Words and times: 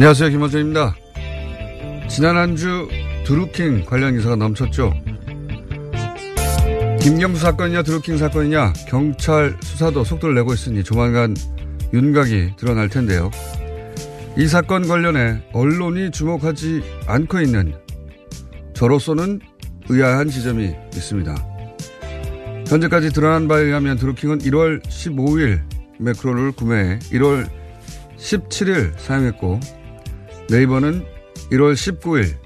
안녕하세요. 0.00 0.30
김원준입니다. 0.30 0.96
지난 2.08 2.38
한 2.38 2.56
주 2.56 2.88
드루킹 3.26 3.84
관련 3.84 4.16
기사가 4.16 4.34
넘쳤죠. 4.34 4.94
김경수 7.02 7.42
사건이냐 7.42 7.82
드루킹 7.82 8.16
사건이냐 8.16 8.72
경찰 8.88 9.58
수사도 9.62 10.02
속도를 10.02 10.34
내고 10.36 10.54
있으니 10.54 10.82
조만간 10.82 11.36
윤곽이 11.92 12.56
드러날 12.56 12.88
텐데요. 12.88 13.30
이 14.38 14.46
사건 14.46 14.88
관련해 14.88 15.42
언론이 15.52 16.12
주목하지 16.12 16.80
않고 17.06 17.42
있는 17.42 17.74
저로서는 18.72 19.40
의아한 19.90 20.30
지점이 20.30 20.74
있습니다. 20.94 21.34
현재까지 22.68 23.12
드러난 23.12 23.48
바에 23.48 23.64
의하면 23.64 23.98
드루킹은 23.98 24.38
1월 24.38 24.82
15일 24.82 25.60
매크로를 25.98 26.52
구매해 26.52 26.98
1월 27.10 27.46
17일 28.16 28.98
사용했고 28.98 29.60
네이버는 30.50 31.06
1월 31.52 31.74
19일 31.74 32.36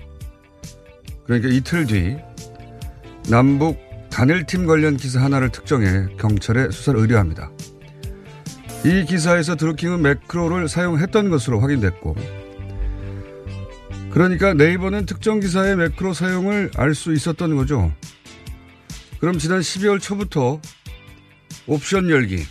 그러니까 1.25 1.49
이틀 1.49 1.87
뒤 1.87 2.17
남북 3.31 3.79
단일팀 4.11 4.67
관련 4.67 4.99
기사 4.99 5.23
하나를 5.23 5.51
특정해 5.51 6.07
경찰에 6.19 6.71
수사를 6.71 7.01
의뢰합니다. 7.01 7.51
이 8.85 9.07
기사에서 9.07 9.57
드루킹은 9.57 10.03
매크로를 10.03 10.69
사용했던 10.69 11.31
것으로 11.31 11.61
확인됐고 11.61 12.15
그러니까 14.11 14.53
네이버는 14.53 15.07
특정 15.07 15.41
기사의 15.41 15.77
매크로 15.77 16.13
사용을 16.13 16.71
알 16.77 16.95
수 16.95 17.15
있었던 17.15 17.57
거죠. 17.57 17.91
그럼 19.19 19.39
지난 19.39 19.61
12월 19.61 19.99
초부터 19.99 20.61
옵션 21.67 22.11
열기 22.11 22.45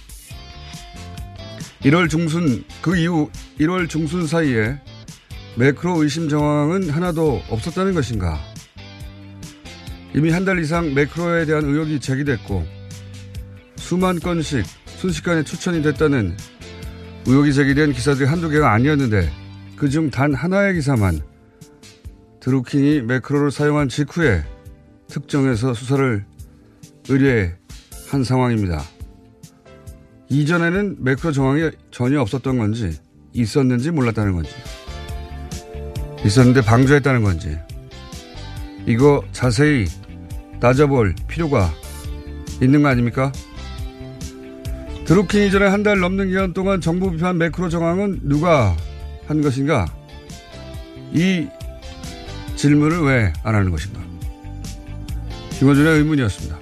1월 1.83 2.09
중순 2.09 2.63
그 2.81 2.97
이후 2.97 3.29
1월 3.59 3.87
중순 3.87 4.25
사이에 4.25 4.79
매크로 5.55 6.01
의심 6.03 6.29
정황은 6.29 6.89
하나도 6.89 7.41
없었다는 7.49 7.93
것인가? 7.93 8.39
이미 10.15 10.29
한 10.31 10.45
달 10.45 10.59
이상 10.59 10.93
매크로에 10.93 11.45
대한 11.45 11.65
의혹이 11.65 11.99
제기됐고 11.99 12.65
수만 13.77 14.19
건씩 14.19 14.65
순식간에 14.97 15.43
추천이 15.43 15.81
됐다는 15.81 16.35
의혹이 17.25 17.53
제기된 17.53 17.93
기사들이 17.93 18.27
한두 18.27 18.49
개가 18.49 18.71
아니었는데 18.73 19.29
그중 19.75 20.09
단 20.09 20.33
하나의 20.33 20.75
기사만 20.75 21.19
드루킹이 22.39 23.01
매크로를 23.01 23.51
사용한 23.51 23.89
직후에 23.89 24.43
특정해서 25.07 25.73
수사를 25.73 26.25
의뢰한 27.09 28.23
상황입니다. 28.23 28.81
이전에는 30.29 30.97
매크로 31.03 31.31
정황이 31.31 31.71
전혀 31.91 32.19
없었던 32.21 32.57
건지 32.57 32.97
있었는지 33.33 33.91
몰랐다는 33.91 34.33
건지 34.33 34.51
있었는데 36.25 36.61
방조했다는 36.61 37.23
건지 37.23 37.57
이거 38.85 39.23
자세히 39.31 39.85
따져볼 40.59 41.15
필요가 41.27 41.69
있는 42.61 42.81
거 42.83 42.89
아닙니까? 42.89 43.31
드루킹 45.05 45.43
이전에 45.47 45.67
한 45.67 45.83
달 45.83 45.99
넘는 45.99 46.27
기간 46.29 46.53
동안 46.53 46.79
정부 46.79 47.11
비판 47.11 47.37
매크로 47.37 47.67
정황은 47.69 48.21
누가 48.23 48.75
한 49.27 49.41
것인가? 49.41 49.85
이 51.13 51.47
질문을 52.55 53.01
왜 53.03 53.33
안 53.43 53.55
하는 53.55 53.69
것인가? 53.71 53.99
김원준의 55.59 55.97
의문이었습니다. 55.99 56.57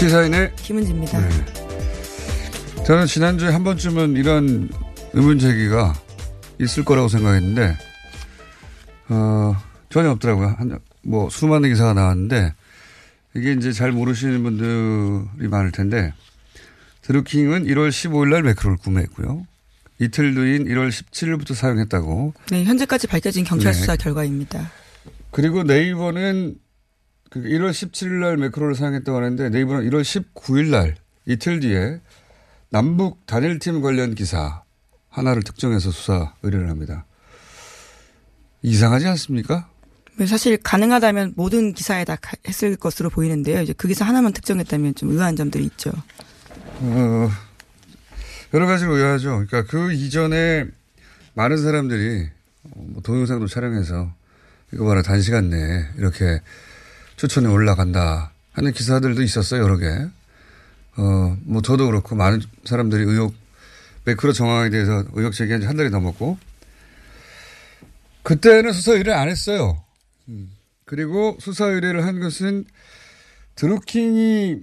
시사인의 0.00 0.56
김은지입니다. 0.56 1.20
네. 1.20 2.84
저는 2.86 3.04
지난주에 3.04 3.50
한 3.50 3.62
번쯤은 3.62 4.16
이런 4.16 4.70
의문 5.12 5.38
제기가 5.38 5.92
있을 6.58 6.86
거라고 6.86 7.08
생각했는데, 7.08 7.76
어, 9.10 9.54
전혀 9.90 10.10
없더라고요. 10.12 10.54
한, 10.56 10.78
뭐, 11.02 11.28
수많은 11.28 11.68
기사가 11.68 11.92
나왔는데, 11.92 12.54
이게 13.36 13.52
이제 13.52 13.72
잘 13.72 13.92
모르시는 13.92 14.42
분들이 14.42 15.48
많을 15.48 15.70
텐데, 15.70 16.14
드루킹은 17.02 17.64
1월 17.66 17.90
15일 17.90 18.30
날 18.30 18.42
매크로를 18.42 18.78
구매했고요. 18.78 19.46
이틀 19.98 20.34
뒤인 20.34 20.64
1월 20.64 20.88
17일부터 20.88 21.54
사용했다고. 21.54 22.32
네, 22.50 22.64
현재까지 22.64 23.06
밝혀진 23.06 23.44
경찰 23.44 23.72
네. 23.72 23.78
수사 23.78 23.96
결과입니다. 23.96 24.72
그리고 25.30 25.62
네이버는 25.62 26.56
그 27.30 27.40
1월 27.42 27.70
17일 27.70 28.08
날 28.20 28.36
매크로를 28.36 28.74
사용했다고 28.74 29.16
하는데 29.16 29.48
네이버는 29.50 29.88
1월 29.88 30.02
19일 30.02 30.70
날 30.70 30.96
이틀 31.26 31.60
뒤에 31.60 32.00
남북 32.70 33.24
단일팀 33.26 33.80
관련 33.82 34.14
기사 34.14 34.62
하나를 35.08 35.42
특정해서 35.42 35.90
수사 35.90 36.34
의뢰를 36.42 36.68
합니다. 36.68 37.04
이상하지 38.62 39.06
않습니까? 39.08 39.68
네, 40.16 40.26
사실 40.26 40.56
가능하다면 40.58 41.34
모든 41.36 41.72
기사에 41.72 42.04
다 42.04 42.16
가- 42.16 42.36
했을 42.46 42.76
것으로 42.76 43.10
보이는데요. 43.10 43.62
이제 43.62 43.72
그 43.72 43.88
기사 43.88 44.04
하나만 44.04 44.32
특정했다면 44.32 44.94
좀 44.96 45.10
의아한 45.10 45.34
점들이 45.36 45.64
있죠. 45.64 45.90
어, 46.80 47.30
여러 48.52 48.66
가지로 48.66 48.96
의아하죠. 48.96 49.46
그러니까 49.48 49.64
그 49.64 49.92
이전에 49.92 50.66
많은 51.34 51.56
사람들이 51.58 52.28
어, 52.64 52.70
뭐 52.74 53.02
동영상도 53.02 53.46
촬영해서 53.46 54.12
이거 54.72 54.84
봐라 54.84 55.02
단시간 55.02 55.48
내에 55.48 55.84
이렇게 55.96 56.40
추천에 57.20 57.48
올라간다 57.48 58.32
하는 58.52 58.72
기사들도 58.72 59.20
있었어요. 59.22 59.62
여러 59.62 59.76
개. 59.76 59.86
어, 60.96 61.36
뭐 61.42 61.60
저도 61.60 61.84
그렇고 61.84 62.14
많은 62.16 62.40
사람들이 62.64 63.02
의혹 63.02 63.34
매크로 64.06 64.32
정황에 64.32 64.70
대해서 64.70 65.04
의혹 65.12 65.34
제기한 65.34 65.60
지 65.60 65.66
한 65.66 65.76
달이 65.76 65.90
넘었고 65.90 66.38
그때는 68.22 68.72
수사 68.72 68.92
의뢰를 68.92 69.12
안 69.12 69.28
했어요. 69.28 69.84
음. 70.28 70.50
그리고 70.86 71.36
수사 71.40 71.66
의뢰를 71.66 72.06
한 72.06 72.20
것은 72.20 72.64
드루킹이 73.54 74.56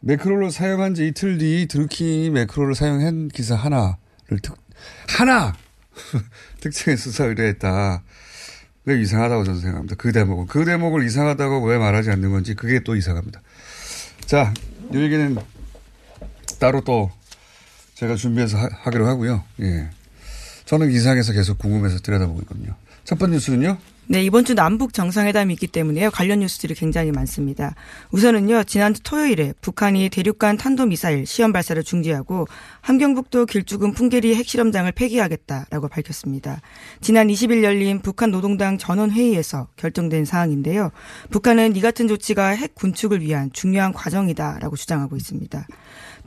매크로를 0.00 0.50
사용한 0.50 0.94
지 0.94 1.08
이틀 1.08 1.36
뒤 1.36 1.66
드루킹이 1.68 2.30
매크로를 2.30 2.74
사용한 2.74 3.28
기사 3.28 3.54
하나를 3.56 4.38
특, 4.40 4.56
하나! 5.06 5.54
특징의 6.60 6.96
수사 6.96 7.26
의뢰했다. 7.26 8.02
왜 8.88 8.98
이상하다고 9.02 9.44
저는 9.44 9.60
생각합니다. 9.60 9.96
그 9.96 10.12
대목은. 10.12 10.46
그 10.46 10.64
대목을 10.64 11.04
이상하다고 11.04 11.66
왜 11.66 11.76
말하지 11.76 12.10
않는 12.10 12.30
건지 12.30 12.54
그게 12.54 12.80
또 12.80 12.96
이상합니다. 12.96 13.42
자, 14.24 14.54
이 14.94 14.96
얘기는 14.96 15.36
따로 16.58 16.80
또 16.80 17.10
제가 17.96 18.16
준비해서 18.16 18.56
하, 18.56 18.90
기로 18.90 19.06
하고요. 19.06 19.44
예. 19.60 19.90
저는 20.64 20.90
이상해서 20.90 21.34
계속 21.34 21.58
궁금해서 21.58 21.98
들여다보고 21.98 22.40
있거든요. 22.40 22.74
첫 23.04 23.18
번째 23.18 23.34
뉴스는요? 23.34 23.76
네, 24.10 24.22
이번 24.22 24.46
주 24.46 24.54
남북 24.54 24.94
정상회담이 24.94 25.52
있기 25.52 25.66
때문에요. 25.66 26.10
관련 26.10 26.38
뉴스들이 26.38 26.74
굉장히 26.74 27.12
많습니다. 27.12 27.74
우선은요, 28.10 28.64
지난주 28.64 29.02
토요일에 29.02 29.52
북한이 29.60 30.08
대륙간 30.08 30.56
탄도미사일 30.56 31.26
시험 31.26 31.52
발사를 31.52 31.84
중지하고 31.84 32.46
함경북도 32.80 33.44
길쭉은 33.44 33.92
풍계리 33.92 34.34
핵실험장을 34.34 34.90
폐기하겠다라고 34.92 35.88
밝혔습니다. 35.88 36.62
지난 37.02 37.28
20일 37.28 37.62
열린 37.62 38.00
북한 38.00 38.30
노동당 38.30 38.78
전원회의에서 38.78 39.68
결정된 39.76 40.24
사항인데요. 40.24 40.90
북한은 41.28 41.76
이 41.76 41.82
같은 41.82 42.08
조치가 42.08 42.46
핵 42.48 42.74
군축을 42.76 43.20
위한 43.20 43.50
중요한 43.52 43.92
과정이다라고 43.92 44.76
주장하고 44.76 45.16
있습니다. 45.16 45.66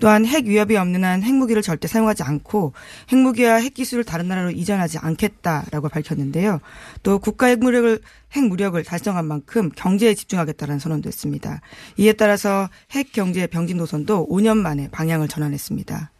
또한 0.01 0.25
핵 0.25 0.45
위협이 0.45 0.75
없는 0.75 1.03
한 1.03 1.21
핵무기를 1.21 1.61
절대 1.61 1.87
사용하지 1.87 2.23
않고 2.23 2.73
핵무기와 3.11 3.57
핵기술을 3.57 4.03
다른 4.03 4.27
나라로 4.27 4.49
이전하지 4.49 4.97
않겠다라고 4.97 5.89
밝혔는데요. 5.89 6.59
또 7.03 7.19
국가 7.19 7.45
핵무력을 7.45 8.01
핵무력을 8.35 8.83
달성한 8.83 9.25
만큼 9.25 9.69
경제에 9.75 10.15
집중하겠다는 10.15 10.79
선언도 10.79 11.07
했습니다. 11.07 11.61
이에 11.97 12.13
따라서 12.13 12.67
핵 12.91 13.11
경제 13.11 13.45
병진 13.45 13.77
노선도 13.77 14.27
5년 14.27 14.57
만에 14.57 14.89
방향을 14.89 15.27
전환했습니다. 15.27 16.11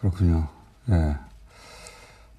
그렇군요. 0.00 0.48
예. 0.90 1.16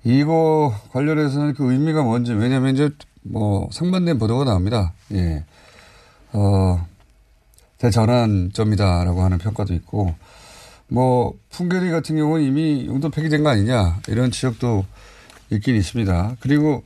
이거 0.03 0.73
관련해서는 0.91 1.55
그 1.55 1.71
의미가 1.71 2.03
뭔지 2.03 2.31
왜냐하면 2.33 2.75
이제 2.75 2.91
뭐 3.23 3.67
상반된 3.71 4.19
보도가 4.19 4.45
나옵니다. 4.45 4.93
예. 5.13 5.43
어 6.31 6.85
대전환점이다라고 7.77 9.21
하는 9.23 9.37
평가도 9.37 9.73
있고 9.75 10.15
뭐 10.87 11.33
풍계리 11.49 11.91
같은 11.91 12.15
경우는 12.15 12.45
이미 12.45 12.85
용도 12.87 13.09
폐기된 13.09 13.43
거 13.43 13.49
아니냐 13.49 13.99
이런 14.07 14.31
지적도 14.31 14.85
있긴 15.49 15.75
있습니다. 15.75 16.37
그리고 16.39 16.83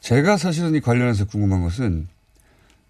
제가 0.00 0.36
사실은 0.36 0.74
이 0.74 0.80
관련해서 0.80 1.24
궁금한 1.26 1.62
것은 1.62 2.08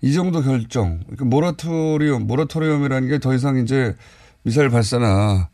이 0.03 0.13
정도 0.13 0.43
결정, 0.43 1.01
그러니까 1.07 1.25
모라토리엄, 1.25 2.27
모라토리엄이라는 2.27 3.09
게 3.09 3.19
더 3.19 3.33
이상 3.35 3.57
이제 3.57 3.95
미사일 4.43 4.69
발사나 4.69 5.49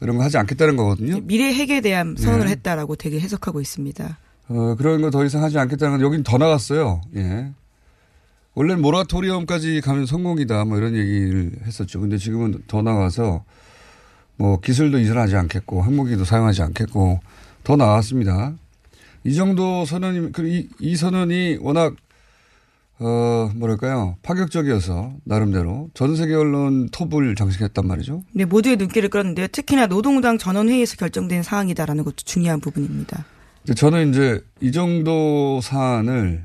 이런 0.00 0.18
거 0.18 0.22
하지 0.24 0.36
않겠다는 0.38 0.76
거거든요. 0.76 1.20
미래 1.22 1.52
핵에 1.52 1.80
대한 1.80 2.14
선언을 2.16 2.46
예. 2.46 2.50
했다라고 2.52 2.94
되게 2.96 3.18
해석하고 3.20 3.60
있습니다. 3.60 4.18
어, 4.48 4.74
그런 4.76 5.00
거 5.00 5.10
더 5.10 5.24
이상 5.24 5.42
하지 5.42 5.58
않겠다는 5.58 5.98
건 5.98 6.06
여긴 6.06 6.22
더 6.22 6.38
나갔어요. 6.38 7.00
예. 7.16 7.50
원래는 8.54 8.82
모라토리엄까지 8.82 9.80
가면 9.80 10.06
성공이다 10.06 10.64
뭐 10.66 10.76
이런 10.76 10.94
얘기를 10.94 11.52
했었죠. 11.64 12.00
근데 12.00 12.18
지금은 12.18 12.62
더 12.66 12.82
나가서 12.82 13.44
뭐 14.36 14.60
기술도 14.60 14.98
이전하지 14.98 15.36
않겠고 15.36 15.82
항목기도 15.82 16.24
사용하지 16.24 16.62
않겠고 16.62 17.20
더 17.64 17.76
나왔습니다. 17.76 18.54
이 19.24 19.34
정도 19.34 19.84
선언이 19.84 20.32
그 20.32 20.46
이, 20.46 20.68
이 20.80 20.96
선언이 20.96 21.58
워낙 21.60 21.94
어 22.98 23.50
뭐랄까요 23.56 24.16
파격적이어서 24.22 25.14
나름대로 25.24 25.90
전 25.94 26.14
세계 26.14 26.34
언론 26.34 26.88
톱을 26.90 27.34
장식했단 27.34 27.86
말이죠. 27.86 28.22
네 28.32 28.44
모두의 28.44 28.76
눈길을 28.76 29.08
끌었는데요. 29.08 29.46
특히나 29.48 29.86
노동당 29.86 30.38
전원 30.38 30.68
회의에서 30.68 30.96
결정된 30.96 31.42
사항이다라는 31.42 32.04
것도 32.04 32.16
중요한 32.16 32.60
부분입니다. 32.60 33.24
저는 33.76 34.10
이제 34.10 34.40
이 34.60 34.72
정도 34.72 35.60
사안을 35.62 36.44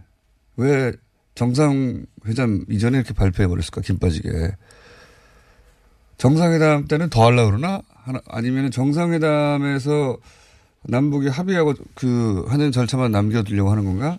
왜 0.56 0.94
정상회담 1.38 2.66
이전에 2.68 2.98
이렇게 2.98 3.14
발표해 3.14 3.48
버렸을까 3.48 3.82
김 3.82 4.00
빠지게 4.00 4.30
정상회담 6.18 6.88
때는 6.88 7.10
더 7.12 7.28
하려고 7.28 7.52
그러나? 7.52 7.84
아니면 8.28 8.72
정상회담에서 8.72 10.18
남북이 10.84 11.28
합의하고 11.28 11.76
그 11.94 12.44
하는 12.48 12.72
절차만 12.72 13.12
남겨두려고 13.12 13.70
하는 13.70 13.86
건가? 13.86 14.18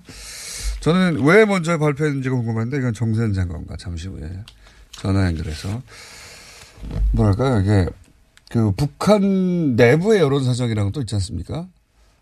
저는 0.79 1.25
왜 1.25 1.45
먼저 1.45 1.77
발표했는지가 1.77 2.37
궁금한데 2.37 2.77
이건 2.79 2.95
정세현 2.95 3.33
장관과 3.33 3.77
잠시 3.79 4.07
후에 4.07 4.31
전화 4.93 5.27
연결해서 5.27 5.83
뭐랄까요 7.13 7.61
이게 7.61 7.89
그 8.49 8.71
북한 8.77 9.75
내부의 9.75 10.21
여론 10.21 10.45
사정이라는 10.45 10.93
것도 10.93 11.01
있지 11.01 11.17
않습니까? 11.17 11.67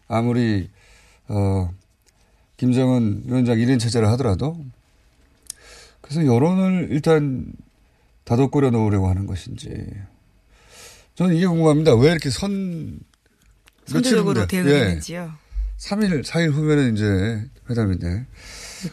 아무리 0.09 0.71
어 1.29 1.71
김정은 2.57 3.25
위원장 3.27 3.59
1인 3.59 3.79
체제를 3.79 4.09
하더라도 4.13 4.57
그래서 6.07 6.25
여론을 6.25 6.89
일단 6.91 7.53
다독거려 8.25 8.71
놓으려고 8.71 9.09
하는 9.09 9.27
것인지. 9.27 9.69
저는 11.17 11.35
이게 11.35 11.47
궁금합니다. 11.47 11.95
왜 11.97 12.11
이렇게 12.11 12.31
선, 12.31 13.01
선제적으로 13.87 14.47
대응했는지요. 14.47 15.33
예. 15.33 15.47
3일, 15.79 16.25
4일 16.25 16.53
후면은 16.53 16.95
이제 16.95 17.49
회담인데. 17.69 18.27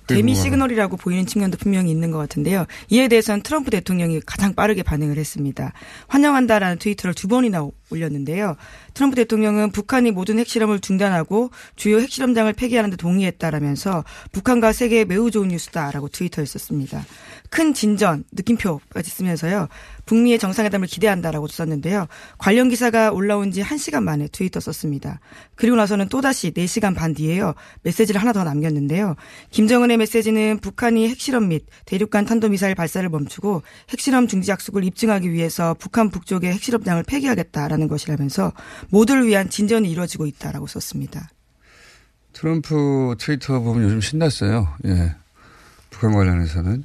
개미 0.07 0.35
시그널이라고 0.35 0.97
보이는 0.97 1.25
측면도 1.25 1.57
분명히 1.57 1.91
있는 1.91 2.11
것 2.11 2.17
같은데요. 2.17 2.65
이에 2.89 3.07
대해서는 3.07 3.41
트럼프 3.41 3.71
대통령이 3.71 4.21
가장 4.25 4.53
빠르게 4.53 4.83
반응을 4.83 5.17
했습니다. 5.17 5.73
환영한다라는 6.07 6.77
트위터를 6.79 7.13
두 7.13 7.27
번이나 7.27 7.67
올렸는데요. 7.89 8.55
트럼프 8.93 9.15
대통령은 9.15 9.71
북한이 9.71 10.11
모든 10.11 10.39
핵실험을 10.39 10.79
중단하고 10.79 11.51
주요 11.75 11.99
핵실험장을 11.99 12.51
폐기하는 12.53 12.89
데 12.89 12.95
동의했다라면서 12.95 14.03
북한과 14.31 14.73
세계에 14.73 15.05
매우 15.05 15.31
좋은 15.31 15.49
뉴스다라고 15.49 16.09
트위터에 16.09 16.45
썼습니다. 16.45 17.05
큰 17.53 17.75
진전 17.75 18.23
느낌표까지 18.31 19.11
쓰면서요. 19.11 19.67
북미의 20.07 20.39
정상회담을 20.39 20.87
기대한다라고 20.87 21.45
썼는데요. 21.45 22.07
관련 22.39 22.67
기사가 22.67 23.11
올라온 23.11 23.51
지 23.51 23.61
1시간 23.61 24.01
만에 24.01 24.27
트위터 24.27 24.59
썼습니다. 24.59 25.19
그리고 25.53 25.75
나서는 25.75 26.09
또다시 26.09 26.49
4시간 26.49 26.95
반 26.95 27.13
뒤에요. 27.13 27.53
메시지를 27.83 28.19
하나 28.19 28.33
더 28.33 28.43
남겼는데요. 28.43 29.15
김정은의 29.51 29.97
메시지는 29.97 30.61
북한이 30.61 31.07
핵실험 31.09 31.49
및 31.49 31.67
대륙간 31.85 32.25
탄도미사일 32.25 32.73
발사를 32.73 33.07
멈추고 33.07 33.61
핵실험 33.89 34.27
중지 34.27 34.49
약속을 34.49 34.83
입증하기 34.83 35.31
위해서 35.31 35.75
북한 35.75 36.09
북쪽의 36.09 36.51
핵실험장을 36.53 37.03
폐기하겠다라는 37.03 37.87
것이라면서 37.87 38.51
모두를 38.89 39.27
위한 39.27 39.51
진전이 39.51 39.91
이루어지고 39.91 40.25
있다라고 40.25 40.65
썼습니다. 40.65 41.29
트럼프 42.33 43.15
트위터 43.19 43.59
보면 43.59 43.83
요즘 43.83 44.01
신났어요. 44.01 44.69
예. 44.85 45.15
북한 45.93 46.11
관련해서는. 46.11 46.83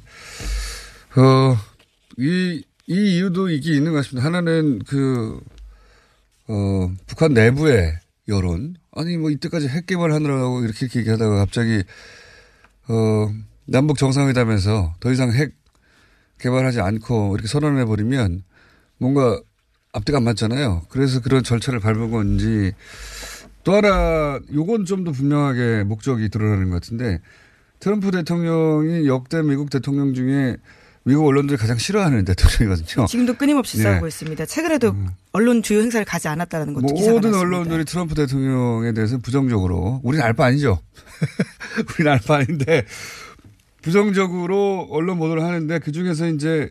어, 1.17 1.57
이, 2.17 2.63
이 2.87 3.15
이유도 3.15 3.49
이게 3.49 3.73
있는 3.73 3.91
것 3.91 3.97
같습니다. 3.99 4.25
하나는 4.27 4.79
그, 4.87 5.39
어, 6.47 6.91
북한 7.07 7.33
내부의 7.33 7.99
여론. 8.27 8.75
아니, 8.91 9.17
뭐, 9.17 9.29
이때까지 9.31 9.67
핵 9.67 9.85
개발하느라고 9.85 10.61
이렇게, 10.63 10.85
이렇게 10.85 10.99
얘기하다가 10.99 11.35
갑자기, 11.37 11.83
어, 12.87 13.33
남북 13.65 13.97
정상회담에서 13.97 14.95
더 14.99 15.11
이상 15.11 15.31
핵 15.31 15.53
개발하지 16.39 16.81
않고 16.81 17.35
이렇게 17.35 17.47
선언해버리면 17.47 18.43
뭔가 18.97 19.39
앞뒤가 19.93 20.17
안 20.17 20.23
맞잖아요. 20.23 20.83
그래서 20.89 21.21
그런 21.21 21.43
절차를 21.43 21.79
밟은 21.79 22.11
건지 22.11 22.73
또 23.63 23.73
하나 23.73 24.39
요건 24.53 24.85
좀 24.85 25.03
더 25.03 25.11
분명하게 25.11 25.83
목적이 25.83 26.29
드러나는 26.29 26.69
것 26.69 26.81
같은데 26.81 27.19
트럼프 27.79 28.11
대통령이 28.11 29.07
역대 29.07 29.41
미국 29.41 29.69
대통령 29.69 30.13
중에 30.13 30.57
미국 31.09 31.25
언론들이 31.25 31.57
가장 31.57 31.79
싫어하는 31.79 32.23
대통령이거든요. 32.23 33.07
지금도 33.07 33.33
끊임없이 33.33 33.77
네. 33.77 33.83
싸우고 33.83 34.05
있습니다. 34.05 34.45
최근에도 34.45 34.89
음. 34.91 35.09
언론 35.31 35.63
주요 35.63 35.81
행사를 35.81 36.05
가지 36.05 36.27
않았다는 36.27 36.75
것도 36.75 36.85
모든 36.85 37.33
언론들이 37.33 37.83
트럼프 37.85 38.13
대통령에 38.13 38.93
대해서 38.93 39.17
부정적으로 39.17 40.01
우리는 40.03 40.23
알바 40.23 40.45
아니죠. 40.45 40.79
우리는 41.97 42.11
알바 42.11 42.35
아닌데 42.35 42.85
부정적으로 43.81 44.87
언론 44.91 45.17
보도를 45.17 45.43
하는데 45.43 45.79
그 45.79 45.91
중에서 45.91 46.27
이제 46.27 46.69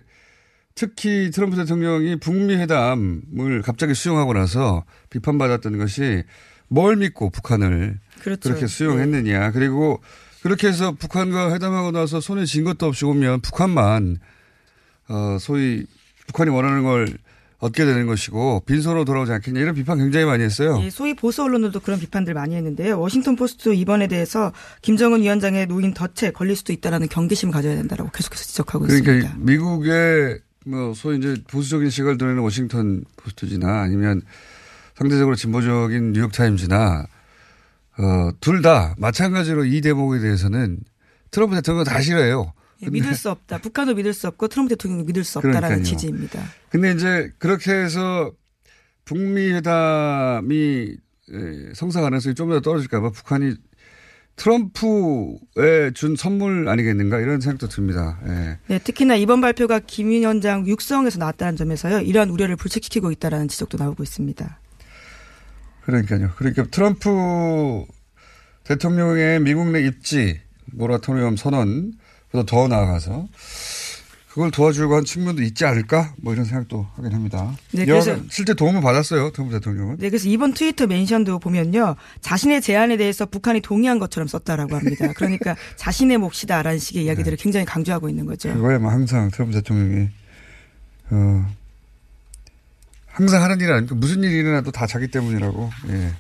특히 0.77 1.33
트럼프 1.33 1.57
대통령이 1.57 2.21
북미 2.21 2.55
회담을 2.55 3.63
갑자기 3.65 3.95
수용하고 3.95 4.35
나서 4.35 4.85
비판받았던 5.11 5.79
것이 5.79 6.23
뭘 6.69 6.95
믿고 6.95 7.31
북한을 7.31 7.99
그렇죠. 8.21 8.51
그렇게 8.51 8.69
수용했느냐. 8.69 9.47
네. 9.47 9.51
그리고 9.53 10.01
그렇게 10.43 10.69
해서 10.69 10.93
북한과 10.93 11.53
회담하고 11.55 11.91
나서 11.91 12.21
손에 12.21 12.45
쥔 12.45 12.65
것도 12.65 12.87
없이 12.87 13.05
오면 13.05 13.41
북한만 13.41 14.19
어 15.09 15.37
소위 15.41 15.85
북한이 16.27 16.51
원하는 16.51 16.83
걸 16.85 17.09
얻게 17.59 17.85
되는 17.85 18.07
것이고 18.07 18.63
빈손으로 18.67 19.05
돌아오지 19.05 19.33
않겠냐 19.33 19.61
이런 19.61 19.75
비판 19.75 19.99
굉장히 19.99 20.27
많이 20.27 20.45
했어요. 20.45 20.79
예, 20.81 20.91
소위 20.91 21.15
보수 21.15 21.43
언론들도 21.43 21.81
그런 21.81 21.99
비판들 21.99 22.35
많이 22.35 22.55
했는데요. 22.55 23.01
워싱턴 23.01 23.35
포스트 23.35 23.75
이번에 23.75 24.07
대해서 24.07 24.53
김정은 24.83 25.23
위원장의 25.23 25.67
놓은 25.67 25.93
덫에 25.93 26.31
걸릴 26.31 26.55
수도 26.55 26.73
있다라는 26.73 27.09
경계심을 27.09 27.53
가져야 27.53 27.75
된다라고 27.75 28.11
계속해서 28.11 28.45
지적하고 28.45 28.87
그러니까 28.87 29.13
있습니다. 29.13 29.39
미국의 29.41 30.39
뭐 30.67 30.95
소위 30.95 31.19
이제 31.19 31.35
보수적인 31.49 31.91
시각을 31.91 32.17
드러내는 32.19 32.43
워싱턴 32.43 33.03
포스트지나 33.17 33.81
아니면 33.81 34.23
상대적으로 34.95 35.35
진보적인 35.35 36.13
뉴욕 36.13 36.31
타임즈나 36.31 37.07
어, 37.99 38.31
둘 38.41 38.63
다 38.63 38.95
마찬가지로 38.99 39.65
이 39.65 39.81
대목에 39.81 40.19
대해서는 40.21 40.79
트럼프 41.31 41.55
대통령 41.57 41.85
다 41.85 42.01
싫어해요. 42.01 42.53
예, 42.83 42.91
믿을 42.91 43.15
수 43.15 43.29
없다. 43.31 43.59
북한도 43.59 43.95
믿을 43.97 44.15
수 44.15 44.29
없고 44.29 44.47
트럼프 44.49 44.69
대통령도 44.71 45.05
믿을 45.07 45.25
수 45.25 45.39
없다라는 45.39 45.61
그러니까요. 45.61 45.83
취지입니다. 45.85 46.43
근데 46.71 46.93
이제 46.93 47.33
그렇게 47.39 47.73
해서 47.73 48.33
북미 49.05 49.51
회담이 49.53 50.97
에, 51.31 51.75
성사 51.75 52.01
가능성이 52.01 52.35
좀 52.35 52.51
더 52.51 52.61
떨어질까봐 52.61 53.11
북한이 53.11 53.55
트럼프에 54.37 55.91
준 55.95 56.15
선물 56.17 56.69
아니겠는가 56.69 57.19
이런 57.21 57.41
생각도 57.41 57.69
듭니다. 57.69 58.19
예. 58.27 58.59
네, 58.69 58.79
특히나 58.79 59.17
이번 59.17 59.41
발표가 59.41 59.81
김 59.81 60.11
위원장 60.11 60.67
육성에서 60.67 61.19
나왔다는 61.19 61.57
점에서요. 61.57 62.01
이러한 62.01 62.31
우려를 62.31 62.57
불식시키고 62.57 63.11
있다라는 63.11 63.49
지적도 63.49 63.79
나오고 63.79 64.03
있습니다. 64.03 64.61
그러니까요. 65.93 66.31
그러니까 66.37 66.65
트럼프 66.71 67.85
대통령의 68.65 69.41
미국 69.41 69.69
내 69.71 69.81
입지 69.87 70.39
모라토리엄 70.67 71.37
선언보다 71.39 72.45
더 72.47 72.69
나아가서 72.69 73.27
그걸 74.29 74.51
도와주려고 74.51 74.95
한 74.97 75.05
측면도 75.07 75.43
있지 75.43 75.65
않을까? 75.65 76.13
뭐 76.19 76.35
이런 76.35 76.45
생각도 76.45 76.87
하긴 76.97 77.13
합니다. 77.15 77.57
네, 77.73 77.87
그래서- 77.87 78.19
실제 78.29 78.53
도움을 78.53 78.83
받았어요. 78.83 79.31
트럼프 79.33 79.55
대통령은. 79.55 79.97
네, 79.97 80.11
그래서 80.11 80.29
이번 80.29 80.53
트위터 80.53 80.87
멘션도 80.87 81.39
보면요. 81.39 81.97
자신의 82.21 82.61
제안에 82.61 82.99
대해서 82.99 83.25
북한이 83.25 83.63
동의한 83.63 83.99
것처럼 83.99 84.29
썼다라고 84.29 84.77
합니다. 84.77 85.11
그러니까 85.17 85.57
자신의 85.77 86.19
몫이다라는 86.19 86.79
식의 86.79 87.05
이야기들을 87.07 87.39
네. 87.39 87.43
굉장히 87.43 87.65
강조하고 87.65 88.11
있는 88.11 88.27
거죠. 88.27 88.53
그거에 88.53 88.77
뭐 88.77 88.91
항상 88.91 89.31
트럼프 89.31 89.55
대통령이 89.55 90.09
어 91.11 91.47
항상 93.19 93.43
하는 93.43 93.61
일 93.61 93.73
아닙니까? 93.73 93.97
무슨 93.97 94.23
일이 94.23 94.37
일어나도 94.37 94.71
다 94.71 94.87
자기 94.87 95.09
때문이라고. 95.09 95.71
예. 95.89 96.13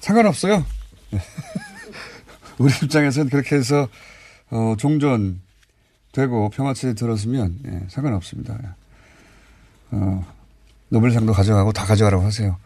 상관없어요. 0.00 0.66
우리 2.58 2.72
입장에서는 2.82 3.30
그렇게 3.30 3.54
해서 3.54 3.88
어 4.50 4.74
종전 4.76 5.40
되고 6.10 6.50
평화체제 6.50 6.94
들었으면 6.94 7.56
예, 7.66 7.82
상관없습니다. 7.88 8.58
예. 8.64 8.68
어 9.92 10.26
노벨상도 10.88 11.32
가져가고 11.32 11.72
다 11.72 11.86
가져가라고 11.86 12.24
하세요. 12.24 12.58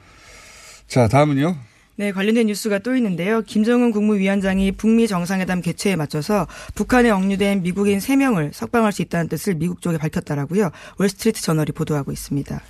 자 0.89 1.07
다음은요. 1.07 1.55
네, 1.97 2.11
관련된 2.11 2.47
뉴스가 2.47 2.79
또 2.79 2.97
있는데요. 2.97 3.43
김정은 3.43 3.93
국무위원장이 3.93 4.73
북미 4.73 5.07
정상회담 5.07 5.61
개최에 5.61 5.95
맞춰서 5.95 6.47
북한에 6.75 7.11
억류된 7.11 7.63
미국인 7.63 7.99
3명을 7.99 8.55
석방할 8.55 8.93
수 8.93 9.03
있다는 9.03 9.29
뜻을 9.29 9.57
미국 9.57 9.83
쪽에 9.83 9.99
밝혔다라고요. 9.99 10.71
월스트리트 10.99 11.43
저널이 11.43 11.73
보도하고 11.73 12.13
있습니다. 12.13 12.63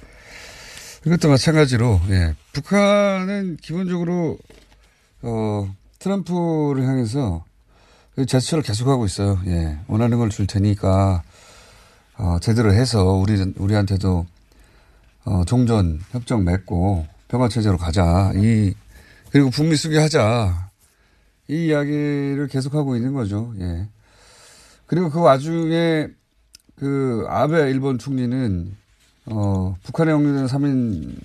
이것도 1.07 1.29
마찬가지로 1.29 2.01
예. 2.11 2.35
북한은 2.53 3.59
기본적으로 3.61 4.39
어 5.23 5.75
트럼프를 5.99 6.87
향해서 6.87 7.45
그 8.15 8.25
제스처를 8.27 8.63
계속하고 8.65 9.05
있어요. 9.05 9.39
예. 9.47 9.79
원하는 9.87 10.19
걸 10.19 10.31
줄 10.31 10.47
테니까 10.47 11.23
어 12.17 12.39
제대로 12.41 12.73
해서 12.73 13.05
우리 13.05 13.35
우리한테도 13.57 14.27
어 15.25 15.45
종전 15.47 16.01
협정 16.11 16.45
맺고 16.45 17.07
평화 17.29 17.49
체제로 17.49 17.77
가자. 17.77 18.33
이 18.37 18.73
그리고 19.31 19.51
북미 19.51 19.77
쓰게 19.77 19.99
하자. 19.99 20.71
이 21.49 21.67
이야기를 21.67 22.49
계속하고 22.51 22.97
있는 22.97 23.13
거죠. 23.13 23.53
예. 23.61 23.89
그리고 24.87 25.11
그 25.11 25.21
와중에 25.21 26.09
그 26.77 27.27
아베 27.29 27.71
일본 27.71 27.99
총리는 27.99 28.75
어, 29.27 29.77
북한에 29.83 30.13
억류된 30.13 30.47
3인 30.47 31.17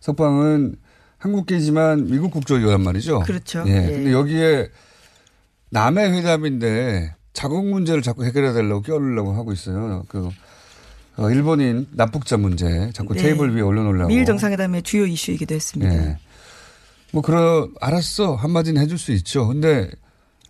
석방은 0.00 0.76
한국계지만 1.18 2.06
미국 2.06 2.30
국적이란 2.30 2.82
말이죠. 2.82 3.20
그렇죠. 3.20 3.64
예. 3.66 3.72
예. 3.72 3.92
근데 3.92 4.12
여기에 4.12 4.70
남의 5.70 6.12
회담인데 6.12 7.14
자국 7.32 7.66
문제를 7.66 8.02
자꾸 8.02 8.24
해결해 8.24 8.52
달라고 8.52 8.82
껴넣으려고 8.82 9.32
하고 9.34 9.52
있어요. 9.52 10.04
그, 10.08 10.30
어, 11.16 11.30
일본인 11.30 11.86
납북자 11.92 12.36
문제 12.36 12.90
자꾸 12.92 13.14
네. 13.14 13.22
테이블 13.22 13.54
위에 13.54 13.60
올려놓으려고. 13.60 14.08
미일 14.08 14.24
정상회담의 14.24 14.82
주요 14.82 15.04
이슈이기도 15.04 15.54
했습니다. 15.54 15.94
예. 15.94 16.18
뭐, 17.12 17.22
그러, 17.22 17.68
알았어. 17.80 18.34
한마디는 18.34 18.80
해줄 18.80 18.96
수 18.98 19.12
있죠. 19.12 19.46
근데 19.48 19.90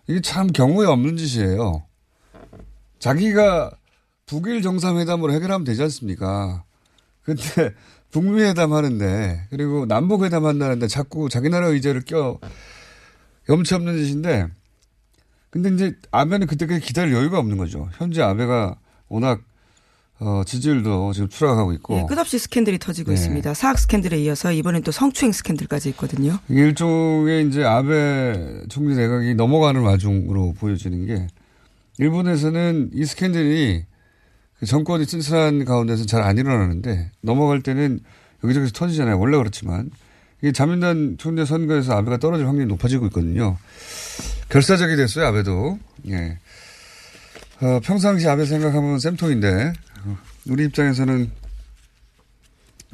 이게 0.07 0.21
참 0.21 0.47
경우에 0.47 0.87
없는 0.87 1.17
짓이에요. 1.17 1.83
자기가 2.99 3.71
북일 4.25 4.61
정상회담으로 4.61 5.33
해결하면 5.33 5.65
되지 5.65 5.81
않습니까? 5.83 6.63
근데 7.23 7.41
북미 8.11 8.41
회담 8.41 8.73
하는데, 8.73 9.47
그리고 9.49 9.85
남북 9.85 10.23
회담 10.23 10.45
한다는데 10.45 10.87
자꾸 10.87 11.29
자기 11.29 11.49
나라 11.49 11.67
의제를 11.67 12.01
껴, 12.01 12.39
염치 13.49 13.73
없는 13.73 13.97
짓인데, 13.97 14.47
근데 15.49 15.69
이제 15.69 15.95
아베는 16.11 16.47
그때까지 16.47 16.81
기다릴 16.81 17.13
여유가 17.13 17.39
없는 17.39 17.57
거죠. 17.57 17.89
현재 17.97 18.21
아베가 18.21 18.77
워낙, 19.09 19.41
어, 20.19 20.43
지지율도 20.45 21.13
지금 21.13 21.29
추락하고 21.29 21.73
있고. 21.73 21.97
예, 21.97 22.05
끝없이 22.07 22.37
스캔들이 22.37 22.77
터지고 22.77 23.09
네. 23.09 23.15
있습니다. 23.15 23.53
사학 23.53 23.79
스캔들에 23.79 24.19
이어서 24.21 24.51
이번엔 24.51 24.83
또 24.83 24.91
성추행 24.91 25.31
스캔들까지 25.31 25.89
있거든요. 25.89 26.37
일종의 26.47 27.47
이제 27.47 27.63
아베 27.63 28.63
총리 28.69 28.95
내각이 28.95 29.35
넘어가는 29.35 29.81
와중으로 29.81 30.53
보여지는 30.53 31.05
게 31.07 31.27
일본에서는 31.97 32.91
이 32.93 33.05
스캔들이 33.05 33.83
그 33.83 33.90
정권이 34.65 35.05
쓸쓸한 35.05 35.65
가운데서 35.65 36.05
잘 36.05 36.21
안 36.21 36.37
일어나는데 36.37 37.11
넘어갈 37.21 37.61
때는 37.61 37.99
여기저기서 38.43 38.73
터지잖아요. 38.73 39.19
원래 39.19 39.37
그렇지만 39.37 39.89
이게 40.41 40.51
자민당 40.51 41.17
총리 41.17 41.45
선거에서 41.45 41.93
아베가 41.93 42.17
떨어질 42.17 42.47
확률이 42.47 42.67
높아지고 42.67 43.07
있거든요. 43.07 43.57
결사적이 44.49 44.95
됐어요. 44.95 45.27
아베도. 45.27 45.79
예. 46.09 46.37
어, 47.61 47.79
평상시 47.83 48.27
아베 48.27 48.45
생각하면 48.45 48.99
쌤통인데 48.99 49.73
어, 50.05 50.17
우리 50.47 50.65
입장에서는 50.65 51.31